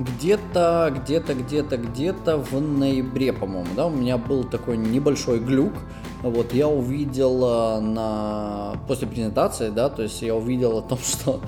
[0.00, 5.74] где-то, где-то, где-то, где-то в ноябре, по-моему, да, у меня был такой небольшой глюк,
[6.22, 11.40] вот, я увидел а, на, после презентации, да, то есть я увидел о том, что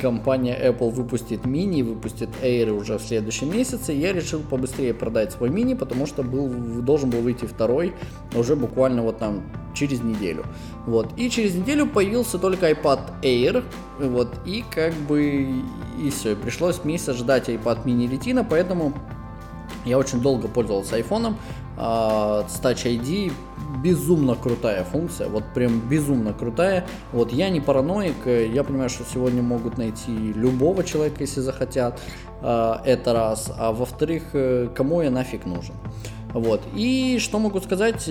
[0.00, 3.92] компания Apple выпустит мини, выпустит Air уже в следующем месяце.
[3.92, 6.48] Я решил побыстрее продать свой мини, потому что был,
[6.82, 7.94] должен был выйти второй
[8.34, 9.42] уже буквально вот там
[9.74, 10.44] через неделю.
[10.86, 11.08] Вот.
[11.16, 13.64] И через неделю появился только iPad Air.
[13.98, 14.28] Вот.
[14.44, 15.62] И как бы
[16.00, 16.36] и все.
[16.36, 18.92] Пришлось месяц ждать iPad mini Retina, поэтому
[19.84, 21.36] я очень долго пользовался айфоном.
[21.76, 23.32] А, Touch ID
[23.82, 26.86] безумно крутая функция, вот прям безумно крутая.
[27.12, 32.00] Вот я не параноик, я понимаю, что сегодня могут найти любого человека, если захотят,
[32.42, 33.50] э, это раз.
[33.56, 35.74] А во-вторых, э, кому я нафиг нужен.
[36.32, 36.60] Вот.
[36.74, 38.08] И что могу сказать,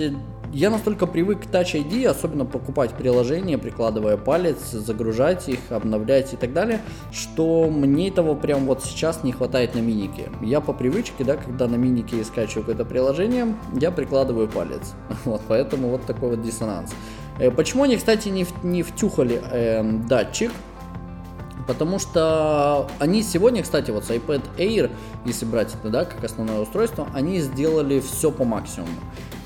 [0.52, 6.36] я настолько привык к Touch ID, особенно покупать приложения, прикладывая палец, загружать их, обновлять и
[6.36, 10.28] так далее, что мне этого прям вот сейчас не хватает на минике.
[10.42, 14.92] Я по привычке, да, когда на минике скачиваю какое-то приложение, я прикладываю палец.
[15.24, 16.92] Вот, поэтому вот такой вот диссонанс.
[17.38, 20.50] Э, почему они, кстати, не, не втюхали э, датчик?
[21.66, 24.90] Потому что они сегодня, кстати, вот с iPad Air,
[25.24, 28.98] если брать это, да, как основное устройство, они сделали все по максимуму.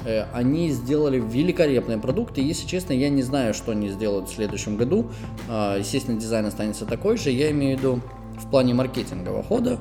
[0.07, 2.41] Э, они сделали великолепные продукты.
[2.41, 5.11] Если честно, я не знаю, что они сделают в следующем году.
[5.49, 7.31] А, естественно, дизайн останется такой же.
[7.31, 8.01] Я имею в виду
[8.39, 9.79] в плане маркетингового хода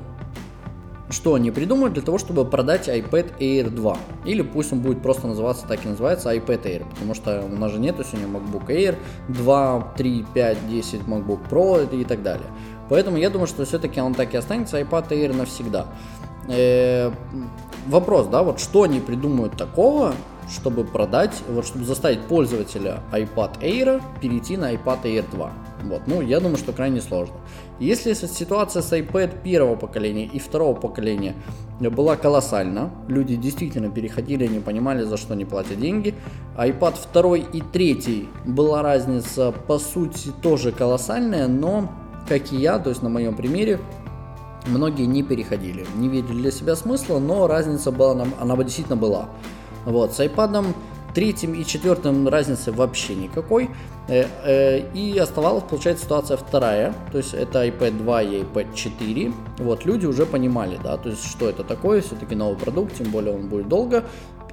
[1.11, 3.97] что они придумают для того, чтобы продать iPad Air 2.
[4.25, 7.71] Или пусть он будет просто называться, так и называется, iPad Air, потому что у нас
[7.71, 8.97] же нету сегодня MacBook Air
[9.29, 12.47] 2, 3, 5, 10, MacBook Pro и так далее.
[12.89, 15.88] Поэтому я думаю, что все-таки он так и останется, iPad Air навсегда.
[17.88, 20.15] Вопрос, да, вот что они придумают такого,
[20.50, 25.52] чтобы продать, вот чтобы заставить пользователя iPad Air перейти на iPad Air 2.
[25.84, 27.36] Вот, ну, я думаю, что крайне сложно.
[27.80, 31.36] Если ситуация с iPad первого поколения и второго поколения
[31.80, 36.15] была колоссальна, люди действительно переходили, не понимали, за что они платят деньги,
[36.58, 41.91] iPad второй и третий была разница, по сути, тоже колоссальная, но,
[42.28, 43.80] как и я, то есть на моем примере,
[44.67, 49.30] многие не переходили, не видели для себя смысла, но разница была, она действительно была.
[49.86, 50.73] Вот, с iPad
[51.15, 53.69] третьим и четвертым разницы вообще никакой.
[54.08, 56.93] Э, э, и оставалась, получается, ситуация вторая.
[57.12, 59.34] То есть это iPad 2 и iPad 4.
[59.60, 63.34] Вот, люди уже понимали, да, то есть что это такое, все-таки новый продукт, тем более
[63.34, 64.04] он будет долго.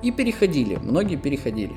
[0.02, 1.74] И переходили, многие переходили.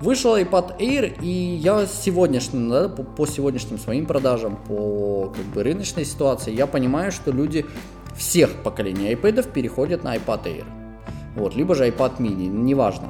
[0.00, 6.04] Вышел iPad Air, и я сегодняшним, да, по, сегодняшним своим продажам, по как бы, рыночной
[6.04, 7.64] ситуации, я понимаю, что люди
[8.14, 10.64] всех поколений iPad переходят на iPad Air.
[11.34, 13.08] Вот, либо же iPad mini, неважно.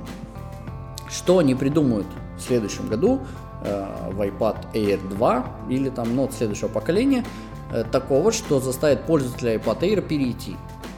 [1.11, 3.20] Что они придумают в следующем году
[3.64, 7.25] э, в iPad Air 2 или там, ну, от следующего поколения,
[7.72, 10.57] э, такого, что заставит пользователя iPad Air перейти.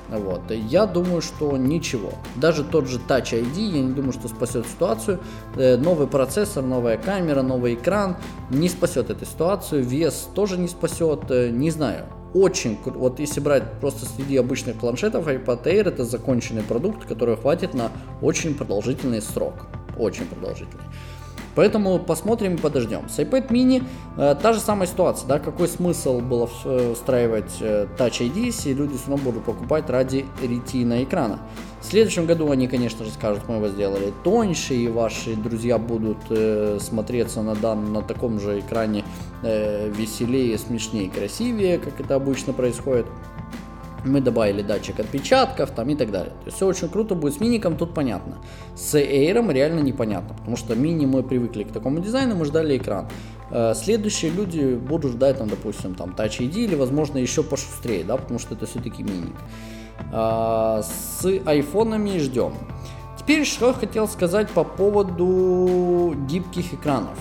[0.09, 0.51] Вот.
[0.51, 2.13] Я думаю, что ничего.
[2.37, 5.21] Даже тот же Touch ID, я не думаю, что спасет ситуацию.
[5.57, 8.17] Э, новый процессор, новая камера, новый экран
[8.51, 9.83] не спасет эту ситуацию.
[9.85, 11.31] Вес тоже не спасет.
[11.31, 16.63] Э, не знаю очень, вот если брать просто среди обычных планшетов, iPad Air это законченный
[16.63, 17.91] продукт, который хватит на
[18.21, 19.67] очень продолжительный срок,
[19.99, 20.85] очень продолжительный.
[21.59, 23.09] Поэтому посмотрим и подождем.
[23.09, 23.83] С iPad mini
[24.17, 28.73] э, та же самая ситуация, да, какой смысл было э, встраивать э, Touch ID, если
[28.73, 31.41] люди все равно будут покупать ради ретина экрана.
[31.81, 36.19] В следующем году они, конечно же, скажут, мы его сделали тоньше, и ваши друзья будут
[36.31, 39.05] э, смотреться на, дан, на таком же экране
[39.43, 43.07] э, веселее, смешнее, красивее, как это обычно происходит
[44.05, 46.33] мы добавили датчик отпечатков там и так далее.
[46.41, 48.39] То есть все очень круто будет с миником, тут понятно.
[48.77, 53.09] С Air реально непонятно, потому что мини мы привыкли к такому дизайну, мы ждали экран.
[53.51, 58.17] Э, следующие люди будут ждать там, допустим, там Touch ID или, возможно, еще пошустрее, да,
[58.17, 59.37] потому что это все-таки миник.
[60.13, 62.55] Э, с айфонами ждем.
[63.19, 67.19] Теперь что хотел сказать по поводу гибких экранов.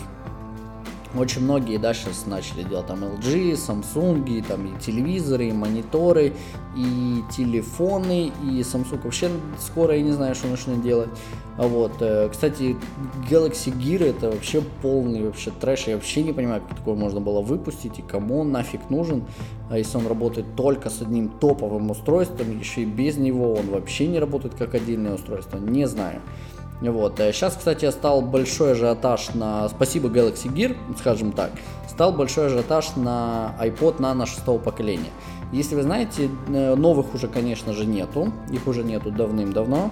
[1.15, 6.34] Очень многие, да, сейчас начали делать там LG, Samsung, там и телевизоры, и мониторы,
[6.76, 11.10] и телефоны, и Samsung вообще скоро, я не знаю, что начнут делать.
[11.58, 12.76] А вот, э, кстати,
[13.30, 17.41] Galaxy Gear это вообще полный вообще трэш, я вообще не понимаю, как такое можно было
[17.41, 19.26] выпустить, и кому он нафиг нужен,
[19.72, 24.08] а если он работает только с одним топовым устройством, еще и без него он вообще
[24.08, 26.22] не работает как отдельное устройство, не знаю.
[26.82, 27.18] Вот.
[27.18, 29.70] Сейчас, э, кстати, стал большой ажиотаж на...
[29.70, 31.52] Спасибо Galaxy Gear, скажем так.
[31.90, 35.10] Стал большой ажиотаж на iPod Nano 6 поколения.
[35.52, 38.32] Если вы знаете, э, новых уже, конечно же, нету.
[38.52, 39.90] Их уже нету давным-давно.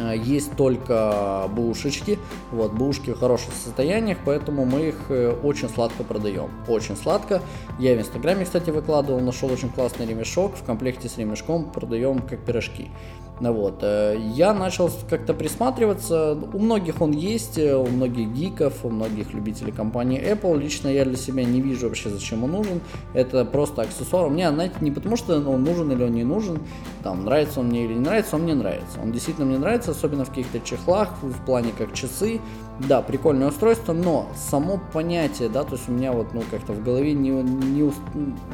[0.00, 2.20] Э, есть только бушечки.
[2.52, 5.10] Вот, бушки в хороших состояниях, поэтому мы их
[5.42, 6.50] очень сладко продаем.
[6.68, 7.42] Очень сладко.
[7.80, 10.54] Я в Инстаграме, кстати, выкладывал, нашел очень классный ремешок.
[10.54, 12.90] В комплекте с ремешком продаем как пирожки.
[13.40, 13.80] Ну вот.
[13.82, 16.38] Э, я начал как-то присматриваться.
[16.52, 20.56] У многих он есть, э, у многих гиков, у многих любителей компании Apple.
[20.58, 22.80] Лично я для себя не вижу вообще, зачем он нужен.
[23.12, 24.30] Это просто аксессуар.
[24.30, 26.60] Мне, знаете, не потому что он нужен или он не нужен,
[27.02, 29.00] там, нравится он мне или не нравится, он мне нравится.
[29.02, 32.40] Он действительно мне нравится, особенно в каких-то чехлах, в плане как часы.
[32.88, 36.82] Да, прикольное устройство, но само понятие, да, то есть у меня вот, ну, как-то в
[36.82, 37.92] голове не, не,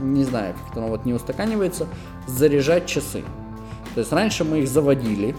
[0.00, 1.86] не знаю, как-то оно вот не устаканивается,
[2.26, 3.24] заряжать часы.
[3.94, 5.35] То есть раньше мы их заводили,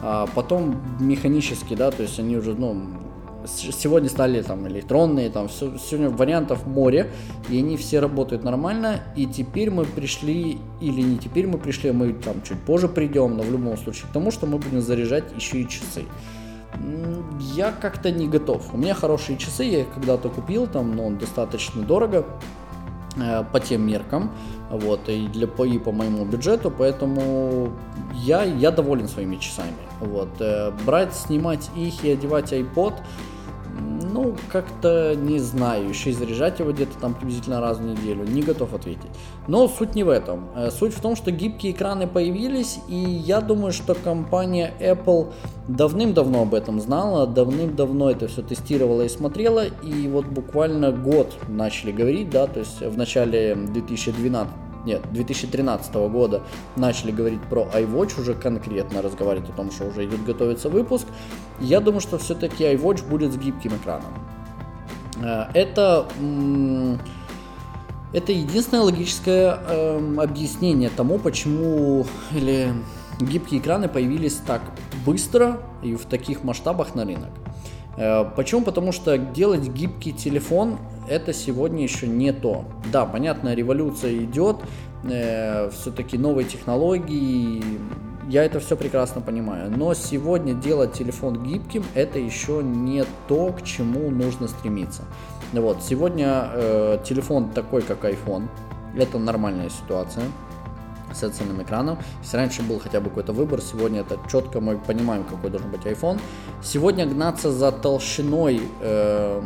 [0.00, 2.76] а потом механически, да, то есть они уже, ну,
[3.46, 7.10] сегодня стали там электронные, там все, сегодня вариантов море,
[7.48, 11.92] и они все работают нормально, и теперь мы пришли, или не теперь мы пришли, а
[11.92, 15.24] мы там чуть позже придем, но в любом случае к тому, что мы будем заряжать
[15.36, 16.04] еще и часы.
[17.54, 18.72] Я как-то не готов.
[18.72, 22.24] У меня хорошие часы, я их когда-то купил, там, но он достаточно дорого
[23.52, 24.30] по тем меркам
[24.70, 27.70] вот, и, для, и по моему бюджету, поэтому
[28.14, 29.74] я, я доволен своими часами.
[30.00, 30.30] Вот.
[30.40, 32.94] Э, брать, снимать их и одевать iPod,
[34.22, 38.42] ну, как-то не знаю, еще и заряжать его где-то там приблизительно раз в неделю, не
[38.42, 39.10] готов ответить.
[39.48, 40.48] Но суть не в этом.
[40.54, 45.32] Э, суть в том, что гибкие экраны появились, и я думаю, что компания Apple
[45.68, 51.92] давным-давно об этом знала, давным-давно это все тестировала и смотрела, и вот буквально год начали
[51.92, 56.42] говорить, да, то есть в начале 2012 нет, 2013 года
[56.76, 61.06] начали говорить про iWatch, уже конкретно разговаривать о том, что уже идет готовиться выпуск.
[61.60, 64.12] Я думаю, что все-таки iWatch будет с гибким экраном.
[65.22, 66.06] Э, это,
[68.12, 72.72] это единственное логическое э, объяснение тому, почему или
[73.20, 74.62] гибкие экраны появились так
[75.06, 77.30] быстро и в таких масштабах на рынок.
[77.96, 78.62] Э, почему?
[78.62, 82.64] Потому что делать гибкий телефон это сегодня еще не то.
[82.92, 84.56] Да, понятно, революция идет,
[85.04, 87.62] э, все-таки новые технологии,
[88.28, 89.70] я это все прекрасно понимаю.
[89.76, 95.02] Но сегодня делать телефон гибким это еще не то, к чему нужно стремиться.
[95.52, 98.48] Вот, сегодня э, телефон такой, как iPhone,
[98.96, 100.24] это нормальная ситуация
[101.14, 101.98] с цельным экраном.
[102.22, 105.82] Если раньше был хотя бы какой-то выбор, сегодня это четко мы понимаем, какой должен быть
[105.82, 106.20] iPhone.
[106.62, 109.42] Сегодня гнаться за толщиной э,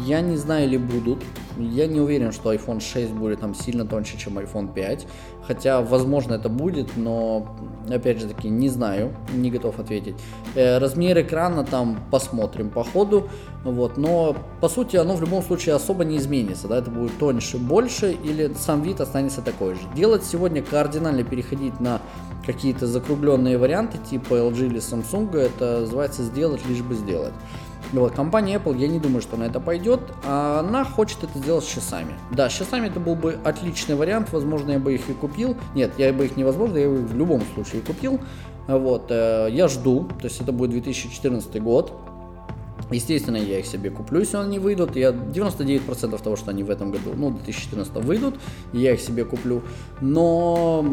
[0.00, 1.22] я не знаю, или будут.
[1.58, 5.06] Я не уверен, что iPhone 6 будет там сильно тоньше, чем iPhone 5.
[5.46, 7.56] Хотя, возможно, это будет, но,
[7.88, 10.16] опять же таки, не знаю, не готов ответить.
[10.54, 13.28] Э, размер экрана там посмотрим по ходу.
[13.64, 16.68] Вот, но, по сути, оно в любом случае особо не изменится.
[16.68, 16.78] Да?
[16.78, 19.80] Это будет тоньше, больше, или сам вид останется такой же.
[19.94, 22.00] Делать сегодня кардинально переходить на
[22.44, 27.34] какие-то закругленные варианты типа LG или Samsung, это называется сделать лишь бы сделать.
[27.92, 31.64] Вот, компания Apple, я не думаю, что на это пойдет, а она хочет это сделать
[31.64, 32.14] с часами.
[32.32, 35.56] Да, с часами это был бы отличный вариант, возможно, я бы их и купил.
[35.74, 38.20] Нет, я бы их невозможно, я бы их в любом случае купил.
[38.66, 41.92] Вот, э, я жду, то есть это будет 2014 год.
[42.90, 44.96] Естественно, я их себе куплю, если они выйдут.
[44.96, 48.36] Я 99% того, что они в этом году, ну, 2014 выйдут,
[48.72, 49.62] я их себе куплю.
[50.00, 50.84] Но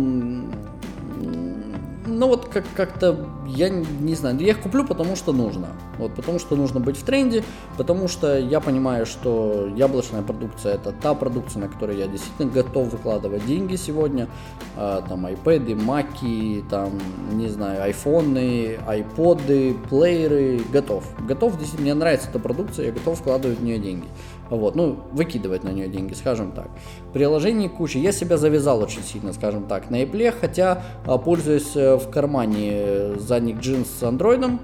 [2.06, 5.68] ну вот как- как-то, я не знаю, я их куплю, потому что нужно.
[5.98, 7.44] Вот, потому что нужно быть в тренде,
[7.78, 12.90] потому что я понимаю, что яблочная продукция это та продукция, на которой я действительно готов
[12.92, 14.28] выкладывать деньги сегодня.
[14.76, 17.00] А, там iPad, Mac, там,
[17.32, 21.04] не знаю, айфоны, айподы, плееры, готов.
[21.28, 24.08] Готов, действительно, мне нравится эта продукция, я готов вкладывать в нее деньги.
[24.50, 26.70] Вот, ну, выкидывать на нее деньги, скажем так.
[27.14, 28.00] Приложений куча.
[28.00, 32.72] Я себя завязал очень сильно, скажем так, на Apple, хотя а, пользуюсь э, в кармане
[32.74, 34.60] э, задних джинс с андроидом,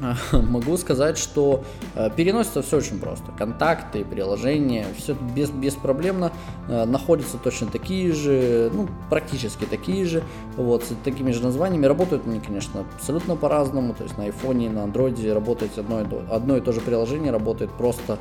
[0.32, 3.32] могу сказать, что э, переносится все очень просто.
[3.32, 6.32] Контакты, приложения, все без, беспроблемно
[6.68, 10.22] находятся точно такие же, ну, практически такие же,
[10.56, 11.86] вот, с такими же названиями.
[11.86, 16.22] Работают они, конечно, абсолютно по-разному, то есть на iPhone, на Android работает одно и, то,
[16.30, 18.18] одно и то же приложение, работает просто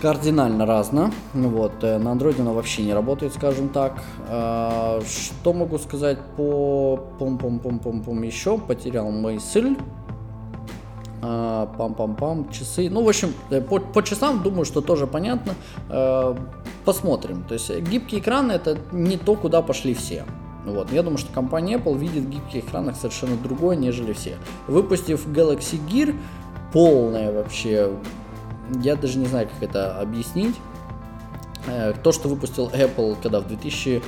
[0.00, 1.12] кардинально разно.
[1.34, 4.02] Вот, э, на андроиде она вообще не работает, скажем так.
[4.28, 8.58] А, что могу сказать по пом-пом-пом-пом-пом еще?
[8.58, 9.76] Потерял мысль.
[11.22, 12.88] А, пам-пам-пам, часы.
[12.90, 15.54] Ну, в общем, э, по, по часам думаю, что тоже понятно.
[15.88, 16.36] А,
[16.84, 17.44] посмотрим.
[17.44, 20.24] То есть гибкие экраны это не то, куда пошли все.
[20.66, 20.92] Вот.
[20.92, 24.36] Я думаю, что компания Apple видит в гибких экранах совершенно другое, нежели все.
[24.66, 26.14] Выпустив Galaxy Gear,
[26.72, 27.92] полное вообще
[28.82, 30.56] я даже не знаю, как это объяснить.
[31.66, 34.02] Э, то, что выпустил Apple, когда в 2000,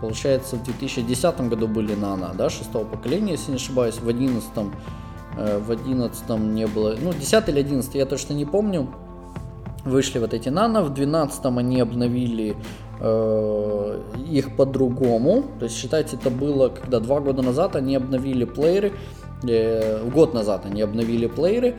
[0.00, 4.50] получается, в 2010 году были Nano, да, шестого поколения, если не ошибаюсь, в 11
[5.36, 8.88] э, в 11 не было, ну, 10 или 11, я точно не помню,
[9.84, 12.56] вышли вот эти Nano, в 12 они обновили
[13.00, 14.00] э,
[14.30, 18.92] их по-другому, то есть считайте, это было, когда два года назад они обновили плееры,
[19.42, 21.76] э, год назад они обновили плееры,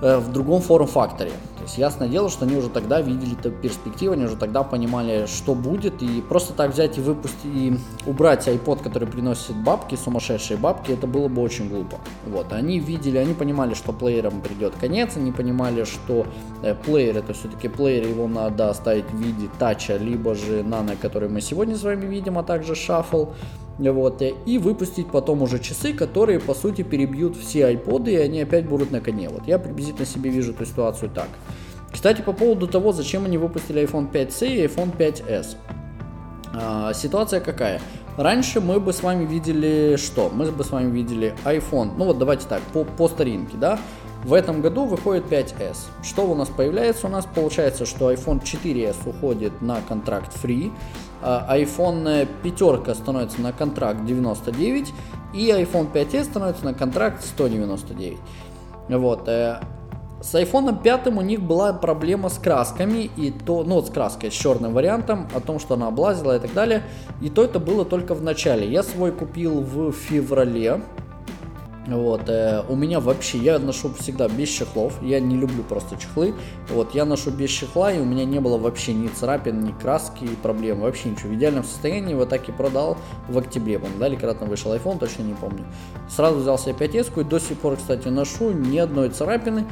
[0.00, 1.30] в другом форм-факторе.
[1.56, 5.26] То есть ясное дело, что они уже тогда видели эту перспективу, они уже тогда понимали,
[5.26, 7.76] что будет, и просто так взять и выпустить, и
[8.06, 11.98] убрать iPod, который приносит бабки, сумасшедшие бабки, это было бы очень глупо.
[12.26, 16.26] Вот, они видели, они понимали, что плеерам придет конец, они понимали, что
[16.62, 21.28] э, плеер это все-таки плеер, его надо оставить в виде тача, либо же нано, который
[21.28, 23.30] мы сегодня с вами видим, а также шаффл,
[23.78, 28.68] вот, и выпустить потом уже часы, которые по сути перебьют все айподы, и они опять
[28.68, 29.28] будут на коне.
[29.28, 31.28] Вот я приблизительно себе вижу эту ситуацию так.
[31.92, 35.56] Кстати, по поводу того, зачем они выпустили iPhone 5C и iPhone 5s.
[36.54, 37.80] А, ситуация какая?
[38.16, 40.28] Раньше мы бы с вами видели что?
[40.28, 43.78] Мы бы с вами видели iPhone, ну вот давайте так, по, по старинке, да?
[44.24, 45.76] В этом году выходит 5s.
[46.02, 47.06] Что у нас появляется?
[47.06, 50.72] У нас получается, что iPhone 4s уходит на контракт free,
[51.22, 54.92] iPhone 5 становится на контракт 99
[55.34, 58.18] и iPhone 5s становится на контракт 199.
[58.88, 59.28] Вот.
[59.28, 59.60] Э,
[60.20, 64.34] с iPhone 5 у них была проблема с красками, и то, ну с краской, с
[64.34, 66.82] черным вариантом, о том, что она облазила и так далее.
[67.20, 68.68] И то это было только в начале.
[68.68, 70.80] Я свой купил в феврале
[71.96, 76.34] вот, э, у меня вообще, я ношу всегда без чехлов, я не люблю просто чехлы,
[76.68, 80.28] вот, я ношу без чехла, и у меня не было вообще ни царапин, ни краски,
[80.42, 84.16] проблем, вообще ничего, в идеальном состоянии, вот так и продал в октябре, помню, да, или
[84.16, 85.64] когда там вышел iPhone, точно не помню.
[86.08, 89.64] Сразу взял себе 5S, и до сих пор, кстати, ношу, ни одной царапины,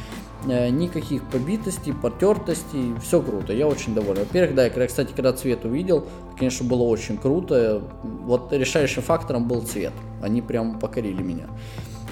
[0.46, 4.20] э, никаких побитостей, потертостей, все круто, я очень доволен.
[4.20, 6.06] Во-первых, да, я, кстати, когда цвет увидел,
[6.38, 9.92] конечно, было очень круто, вот решающим фактором был цвет,
[10.22, 11.46] они прям покорили меня.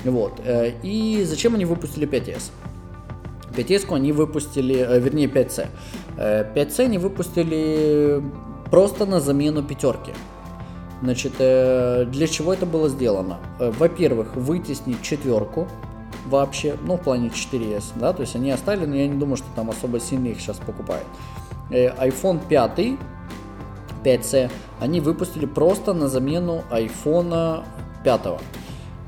[0.04, 0.40] Вот.
[0.44, 2.50] Э, и зачем они выпустили 5S?
[3.56, 5.68] 5S они выпустили, э, вернее 5C.
[6.16, 8.22] 5C э, они выпустили
[8.70, 10.12] просто на замену пятерки.
[11.02, 13.38] Значит, для чего это было сделано?
[13.58, 15.68] Во-первых, вытеснить четверку
[16.26, 19.46] вообще, ну, в плане 4S, да, то есть они оставили, но я не думаю, что
[19.54, 21.06] там особо сильно их сейчас покупают.
[21.68, 22.96] iPhone 5,
[24.02, 24.50] 5C,
[24.80, 27.64] они выпустили просто на замену iPhone
[28.02, 28.20] 5.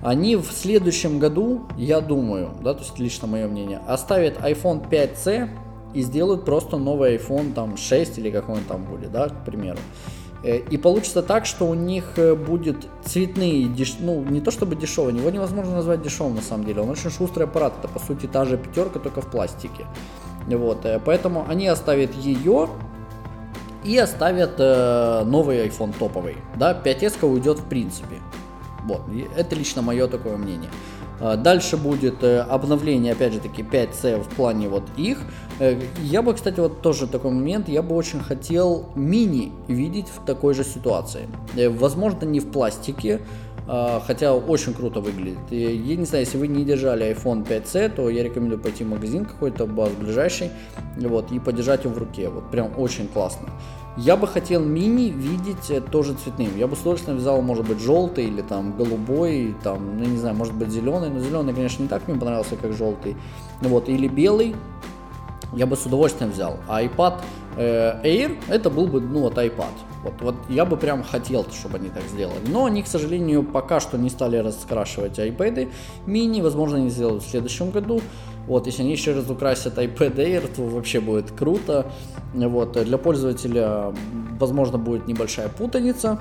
[0.06, 5.48] Они в следующем году, я думаю, да, то есть лично мое мнение, оставят iPhone 5C
[5.94, 9.78] и сделают просто новый iPhone там 6 или какой он там будет, да, к примеру.
[10.44, 13.96] Э, и получится так, что у них э, будет цветные, деш...
[13.98, 17.46] ну не то чтобы дешевый, его невозможно назвать дешевым на самом деле, он очень шустрый
[17.46, 19.86] аппарат, это по сути та же пятерка, только в пластике.
[20.46, 22.68] Вот, э, поэтому они оставят ее
[23.82, 28.20] и оставят э, новый iPhone топовый, да, 5S уйдет в принципе.
[28.86, 29.02] Вот,
[29.36, 30.70] это лично мое такое мнение.
[31.20, 35.18] А, дальше будет э, обновление, опять же таки, 5C в плане вот их.
[35.58, 40.24] Э, я бы, кстати, вот тоже такой момент, я бы очень хотел мини видеть в
[40.24, 41.28] такой же ситуации.
[41.56, 43.20] Э, возможно, не в пластике,
[43.68, 45.38] а, хотя очень круто выглядит.
[45.50, 49.24] Я не знаю, если вы не держали iPhone 5C, то я рекомендую пойти в магазин
[49.24, 50.50] какой-то, ближайший,
[50.96, 52.28] вот, и подержать его в руке.
[52.28, 53.48] Вот прям очень классно.
[53.96, 56.54] Я бы хотел мини видеть э, тоже цветным.
[56.56, 60.36] Я бы с удовольствием взял, может быть, желтый или там голубой, там, ну не знаю,
[60.36, 61.08] может быть, зеленый.
[61.08, 63.16] Но зеленый, конечно, не так мне понравился, как желтый.
[63.62, 64.54] Вот, или белый.
[65.52, 66.58] Я бы с удовольствием взял.
[66.68, 67.20] А iPad
[67.56, 69.72] э, Air, это был бы, ну, вот iPad.
[70.02, 72.38] Вот, вот я бы прям хотел, чтобы они так сделали.
[72.46, 75.72] Но они, к сожалению, пока что не стали раскрашивать iPad
[76.04, 76.42] мини.
[76.42, 78.02] Возможно, они сделают в следующем году.
[78.46, 81.86] Вот, если они еще раз украсят iPad Air, то вообще будет круто.
[82.32, 83.92] Вот, для пользователя,
[84.38, 86.20] возможно, будет небольшая путаница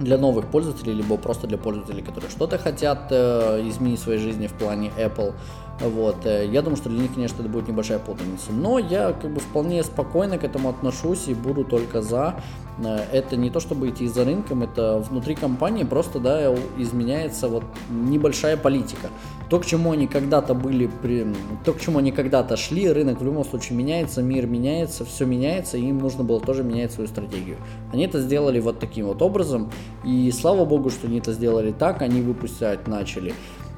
[0.00, 4.46] для новых пользователей, либо просто для пользователей, которые что-то хотят э, изменить в своей жизни
[4.46, 5.34] в плане Apple.
[5.80, 6.26] Вот.
[6.26, 8.52] Э, я думаю, что для них, конечно, это будет небольшая путаница.
[8.52, 12.40] Но я как бы вполне спокойно к этому отношусь и буду только за.
[12.78, 17.64] Э, это не то, чтобы идти за рынком, это внутри компании просто, да, изменяется вот
[17.90, 19.08] небольшая политика.
[19.48, 21.26] То, к чему они когда-то были, при...
[21.64, 25.76] то, к чему они когда-то шли, рынок в любом случае меняется, мир меняется, все меняется,
[25.76, 27.56] и им нужно было тоже менять свою стратегию.
[27.92, 29.72] Они это сделали вот таким вот образом,
[30.04, 33.34] и слава богу, что они это сделали так, они выпускать начали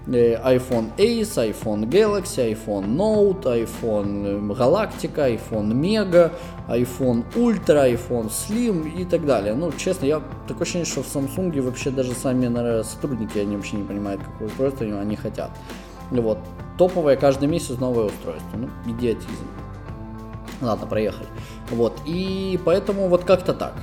[0.07, 6.33] iPhone Ace, iPhone Galaxy, iPhone Note, iPhone э, Galactica, iPhone Mega,
[6.69, 9.55] iPhone Ultra, iPhone Slim и так далее.
[9.55, 13.77] Ну, честно, я такое ощущение, что в Samsung вообще даже сами наверное, сотрудники, они вообще
[13.77, 15.51] не понимают, какое устройство они хотят.
[16.11, 16.39] Вот.
[16.79, 18.57] Топовое каждый месяц новое устройство.
[18.57, 19.47] Ну, идиотизм.
[20.61, 21.29] Ладно, проехали.
[21.71, 22.01] Вот.
[22.07, 23.75] И поэтому вот как-то так.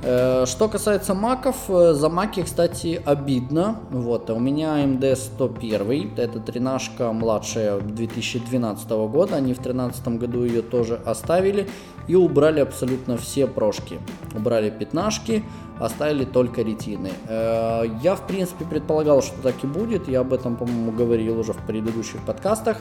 [0.00, 3.80] Э, что касается маков, э, за маки, кстати, обидно.
[3.90, 10.62] Вот, у меня AMD 101, это тринашка младшая 2012 года, они в 2013 году ее
[10.62, 11.68] тоже оставили
[12.06, 13.98] и убрали абсолютно все прошки.
[14.36, 15.42] Убрали пятнашки,
[15.80, 17.10] оставили только ретины.
[17.26, 21.52] Э, я, в принципе, предполагал, что так и будет, я об этом, по-моему, говорил уже
[21.52, 22.76] в предыдущих подкастах,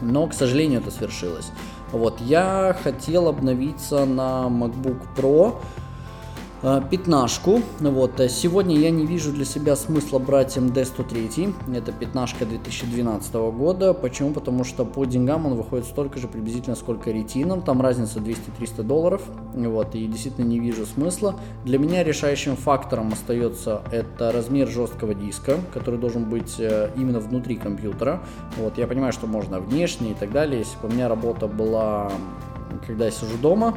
[0.00, 1.52] но, к сожалению, это свершилось.
[1.92, 5.54] Вот, я хотел обновиться на MacBook Pro,
[6.62, 7.62] пятнашку.
[7.80, 8.20] Вот.
[8.20, 11.76] Э, сегодня я не вижу для себя смысла брать MD103.
[11.76, 13.94] Это пятнашка 2012 года.
[13.94, 14.32] Почему?
[14.32, 17.62] Потому что по деньгам он выходит столько же приблизительно, сколько ретином.
[17.62, 19.22] Там разница 200-300 долларов.
[19.54, 19.94] Вот.
[19.94, 21.34] И действительно не вижу смысла.
[21.64, 27.56] Для меня решающим фактором остается это размер жесткого диска, который должен быть э, именно внутри
[27.56, 28.22] компьютера.
[28.58, 28.76] Вот.
[28.76, 30.58] Я понимаю, что можно внешне и так далее.
[30.58, 32.12] Если бы у меня работа была,
[32.86, 33.74] когда я сижу дома,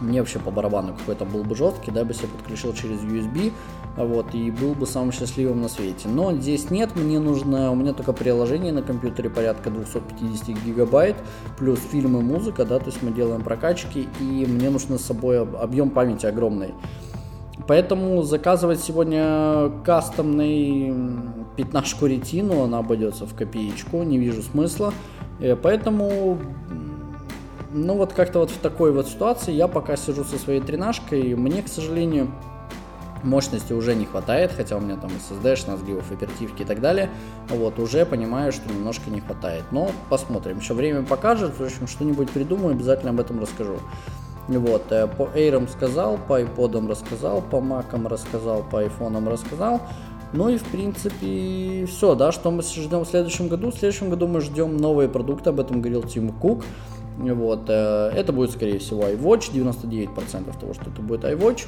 [0.00, 3.52] мне вообще по барабану какой-то был бы жесткий, да, бы себе подключил через USB,
[3.96, 6.08] вот, и был бы самым счастливым на свете.
[6.08, 11.16] Но здесь нет, мне нужно, у меня только приложение на компьютере порядка 250 гигабайт,
[11.58, 15.90] плюс фильмы, музыка, да, то есть мы делаем прокачки, и мне нужно с собой объем
[15.90, 16.74] памяти огромный.
[17.66, 20.94] Поэтому заказывать сегодня кастомный
[21.56, 24.92] пятнашку ретину, она обойдется в копеечку, не вижу смысла.
[25.40, 26.38] Э, поэтому
[27.72, 31.62] ну вот как-то вот в такой вот ситуации я пока сижу со своей тренажкой, мне,
[31.62, 32.30] к сожалению,
[33.22, 37.10] мощности уже не хватает, хотя у меня там SSD, 16 гигов оперативки и так далее,
[37.48, 42.30] вот, уже понимаю, что немножко не хватает, но посмотрим, еще время покажет, в общем, что-нибудь
[42.30, 43.78] придумаю, обязательно об этом расскажу.
[44.48, 49.80] Вот, э, по Air сказал, по iPod рассказал, по Mac рассказал, по iPhone рассказал,
[50.32, 53.70] ну и в принципе все, да, что мы ждем в следующем году.
[53.70, 56.64] В следующем году мы ждем новые продукты, об этом говорил Тим Кук.
[57.20, 61.66] Вот, э, это будет, скорее всего, iWatch, 99% того, что это будет iWatch.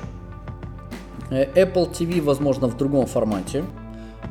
[1.30, 3.64] Э, Apple TV, возможно, в другом формате.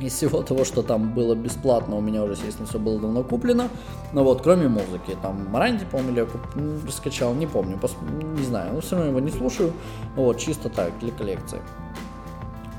[0.00, 3.68] из всего того, что там было бесплатно, у меня уже, естественно, все было давно куплено.
[4.12, 6.40] Но вот, кроме музыки, там Маранди, по-моему, я куп...
[6.90, 7.96] скачал, не помню, пос...
[8.36, 9.72] не знаю, но все равно его не слушаю.
[10.16, 11.60] Вот, чисто так, для коллекции.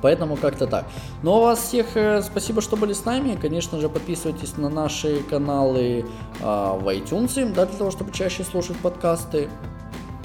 [0.01, 0.85] Поэтому как-то так.
[1.23, 3.37] Ну а вас всех э, спасибо, что были с нами.
[3.39, 6.05] Конечно же, подписывайтесь на наши каналы
[6.39, 9.49] э, в iTunes, да, для того, чтобы чаще слушать подкасты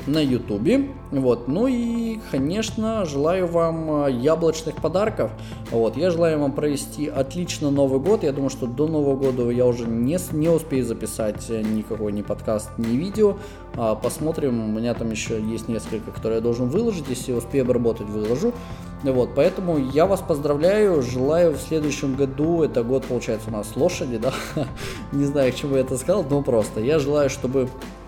[0.07, 0.89] на ютубе.
[1.11, 1.49] Вот.
[1.49, 5.31] Ну и, конечно, желаю вам э, яблочных подарков.
[5.71, 5.97] Вот.
[5.97, 8.23] Я желаю вам провести отлично Новый год.
[8.23, 12.23] Я думаю, что до Нового года я уже не, не успею записать э, никакой ни
[12.23, 13.37] подкаст, ни видео.
[13.77, 14.65] А, посмотрим.
[14.65, 17.09] У меня там еще есть несколько, которые я должен выложить.
[17.09, 18.53] Если успею обработать, выложу.
[19.03, 24.17] Вот, поэтому я вас поздравляю, желаю в следующем году, это год получается у нас лошади,
[24.17, 24.33] да,
[25.13, 28.04] не знаю, к чему я это сказал, но просто, я желаю, чтобы а,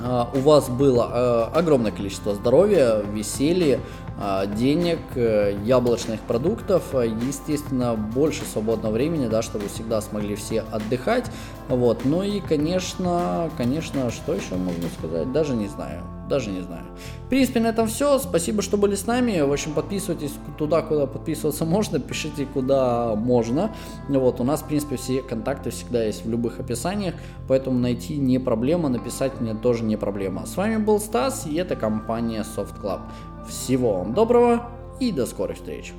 [0.00, 3.80] у вас было а, огромное количество здоровья, веселья,
[4.20, 11.30] а, денег, э, яблочных продуктов, естественно, больше свободного времени, да, чтобы всегда смогли все отдыхать.
[11.68, 12.04] Вот.
[12.04, 15.32] Ну и, конечно, конечно, что еще можно сказать?
[15.32, 16.17] Даже не знаю.
[16.28, 16.84] Даже не знаю.
[17.26, 18.18] В принципе, на этом все.
[18.18, 19.40] Спасибо, что были с нами.
[19.40, 21.98] В общем, подписывайтесь туда, куда подписываться можно.
[21.98, 23.74] Пишите, куда можно.
[24.08, 27.14] Вот, у нас, в принципе, все контакты всегда есть в любых описаниях.
[27.48, 30.46] Поэтому найти не проблема, написать мне тоже не проблема.
[30.46, 33.00] С вами был Стас, и это компания Soft Club.
[33.48, 34.70] Всего вам доброго
[35.00, 35.94] и до скорых встреч!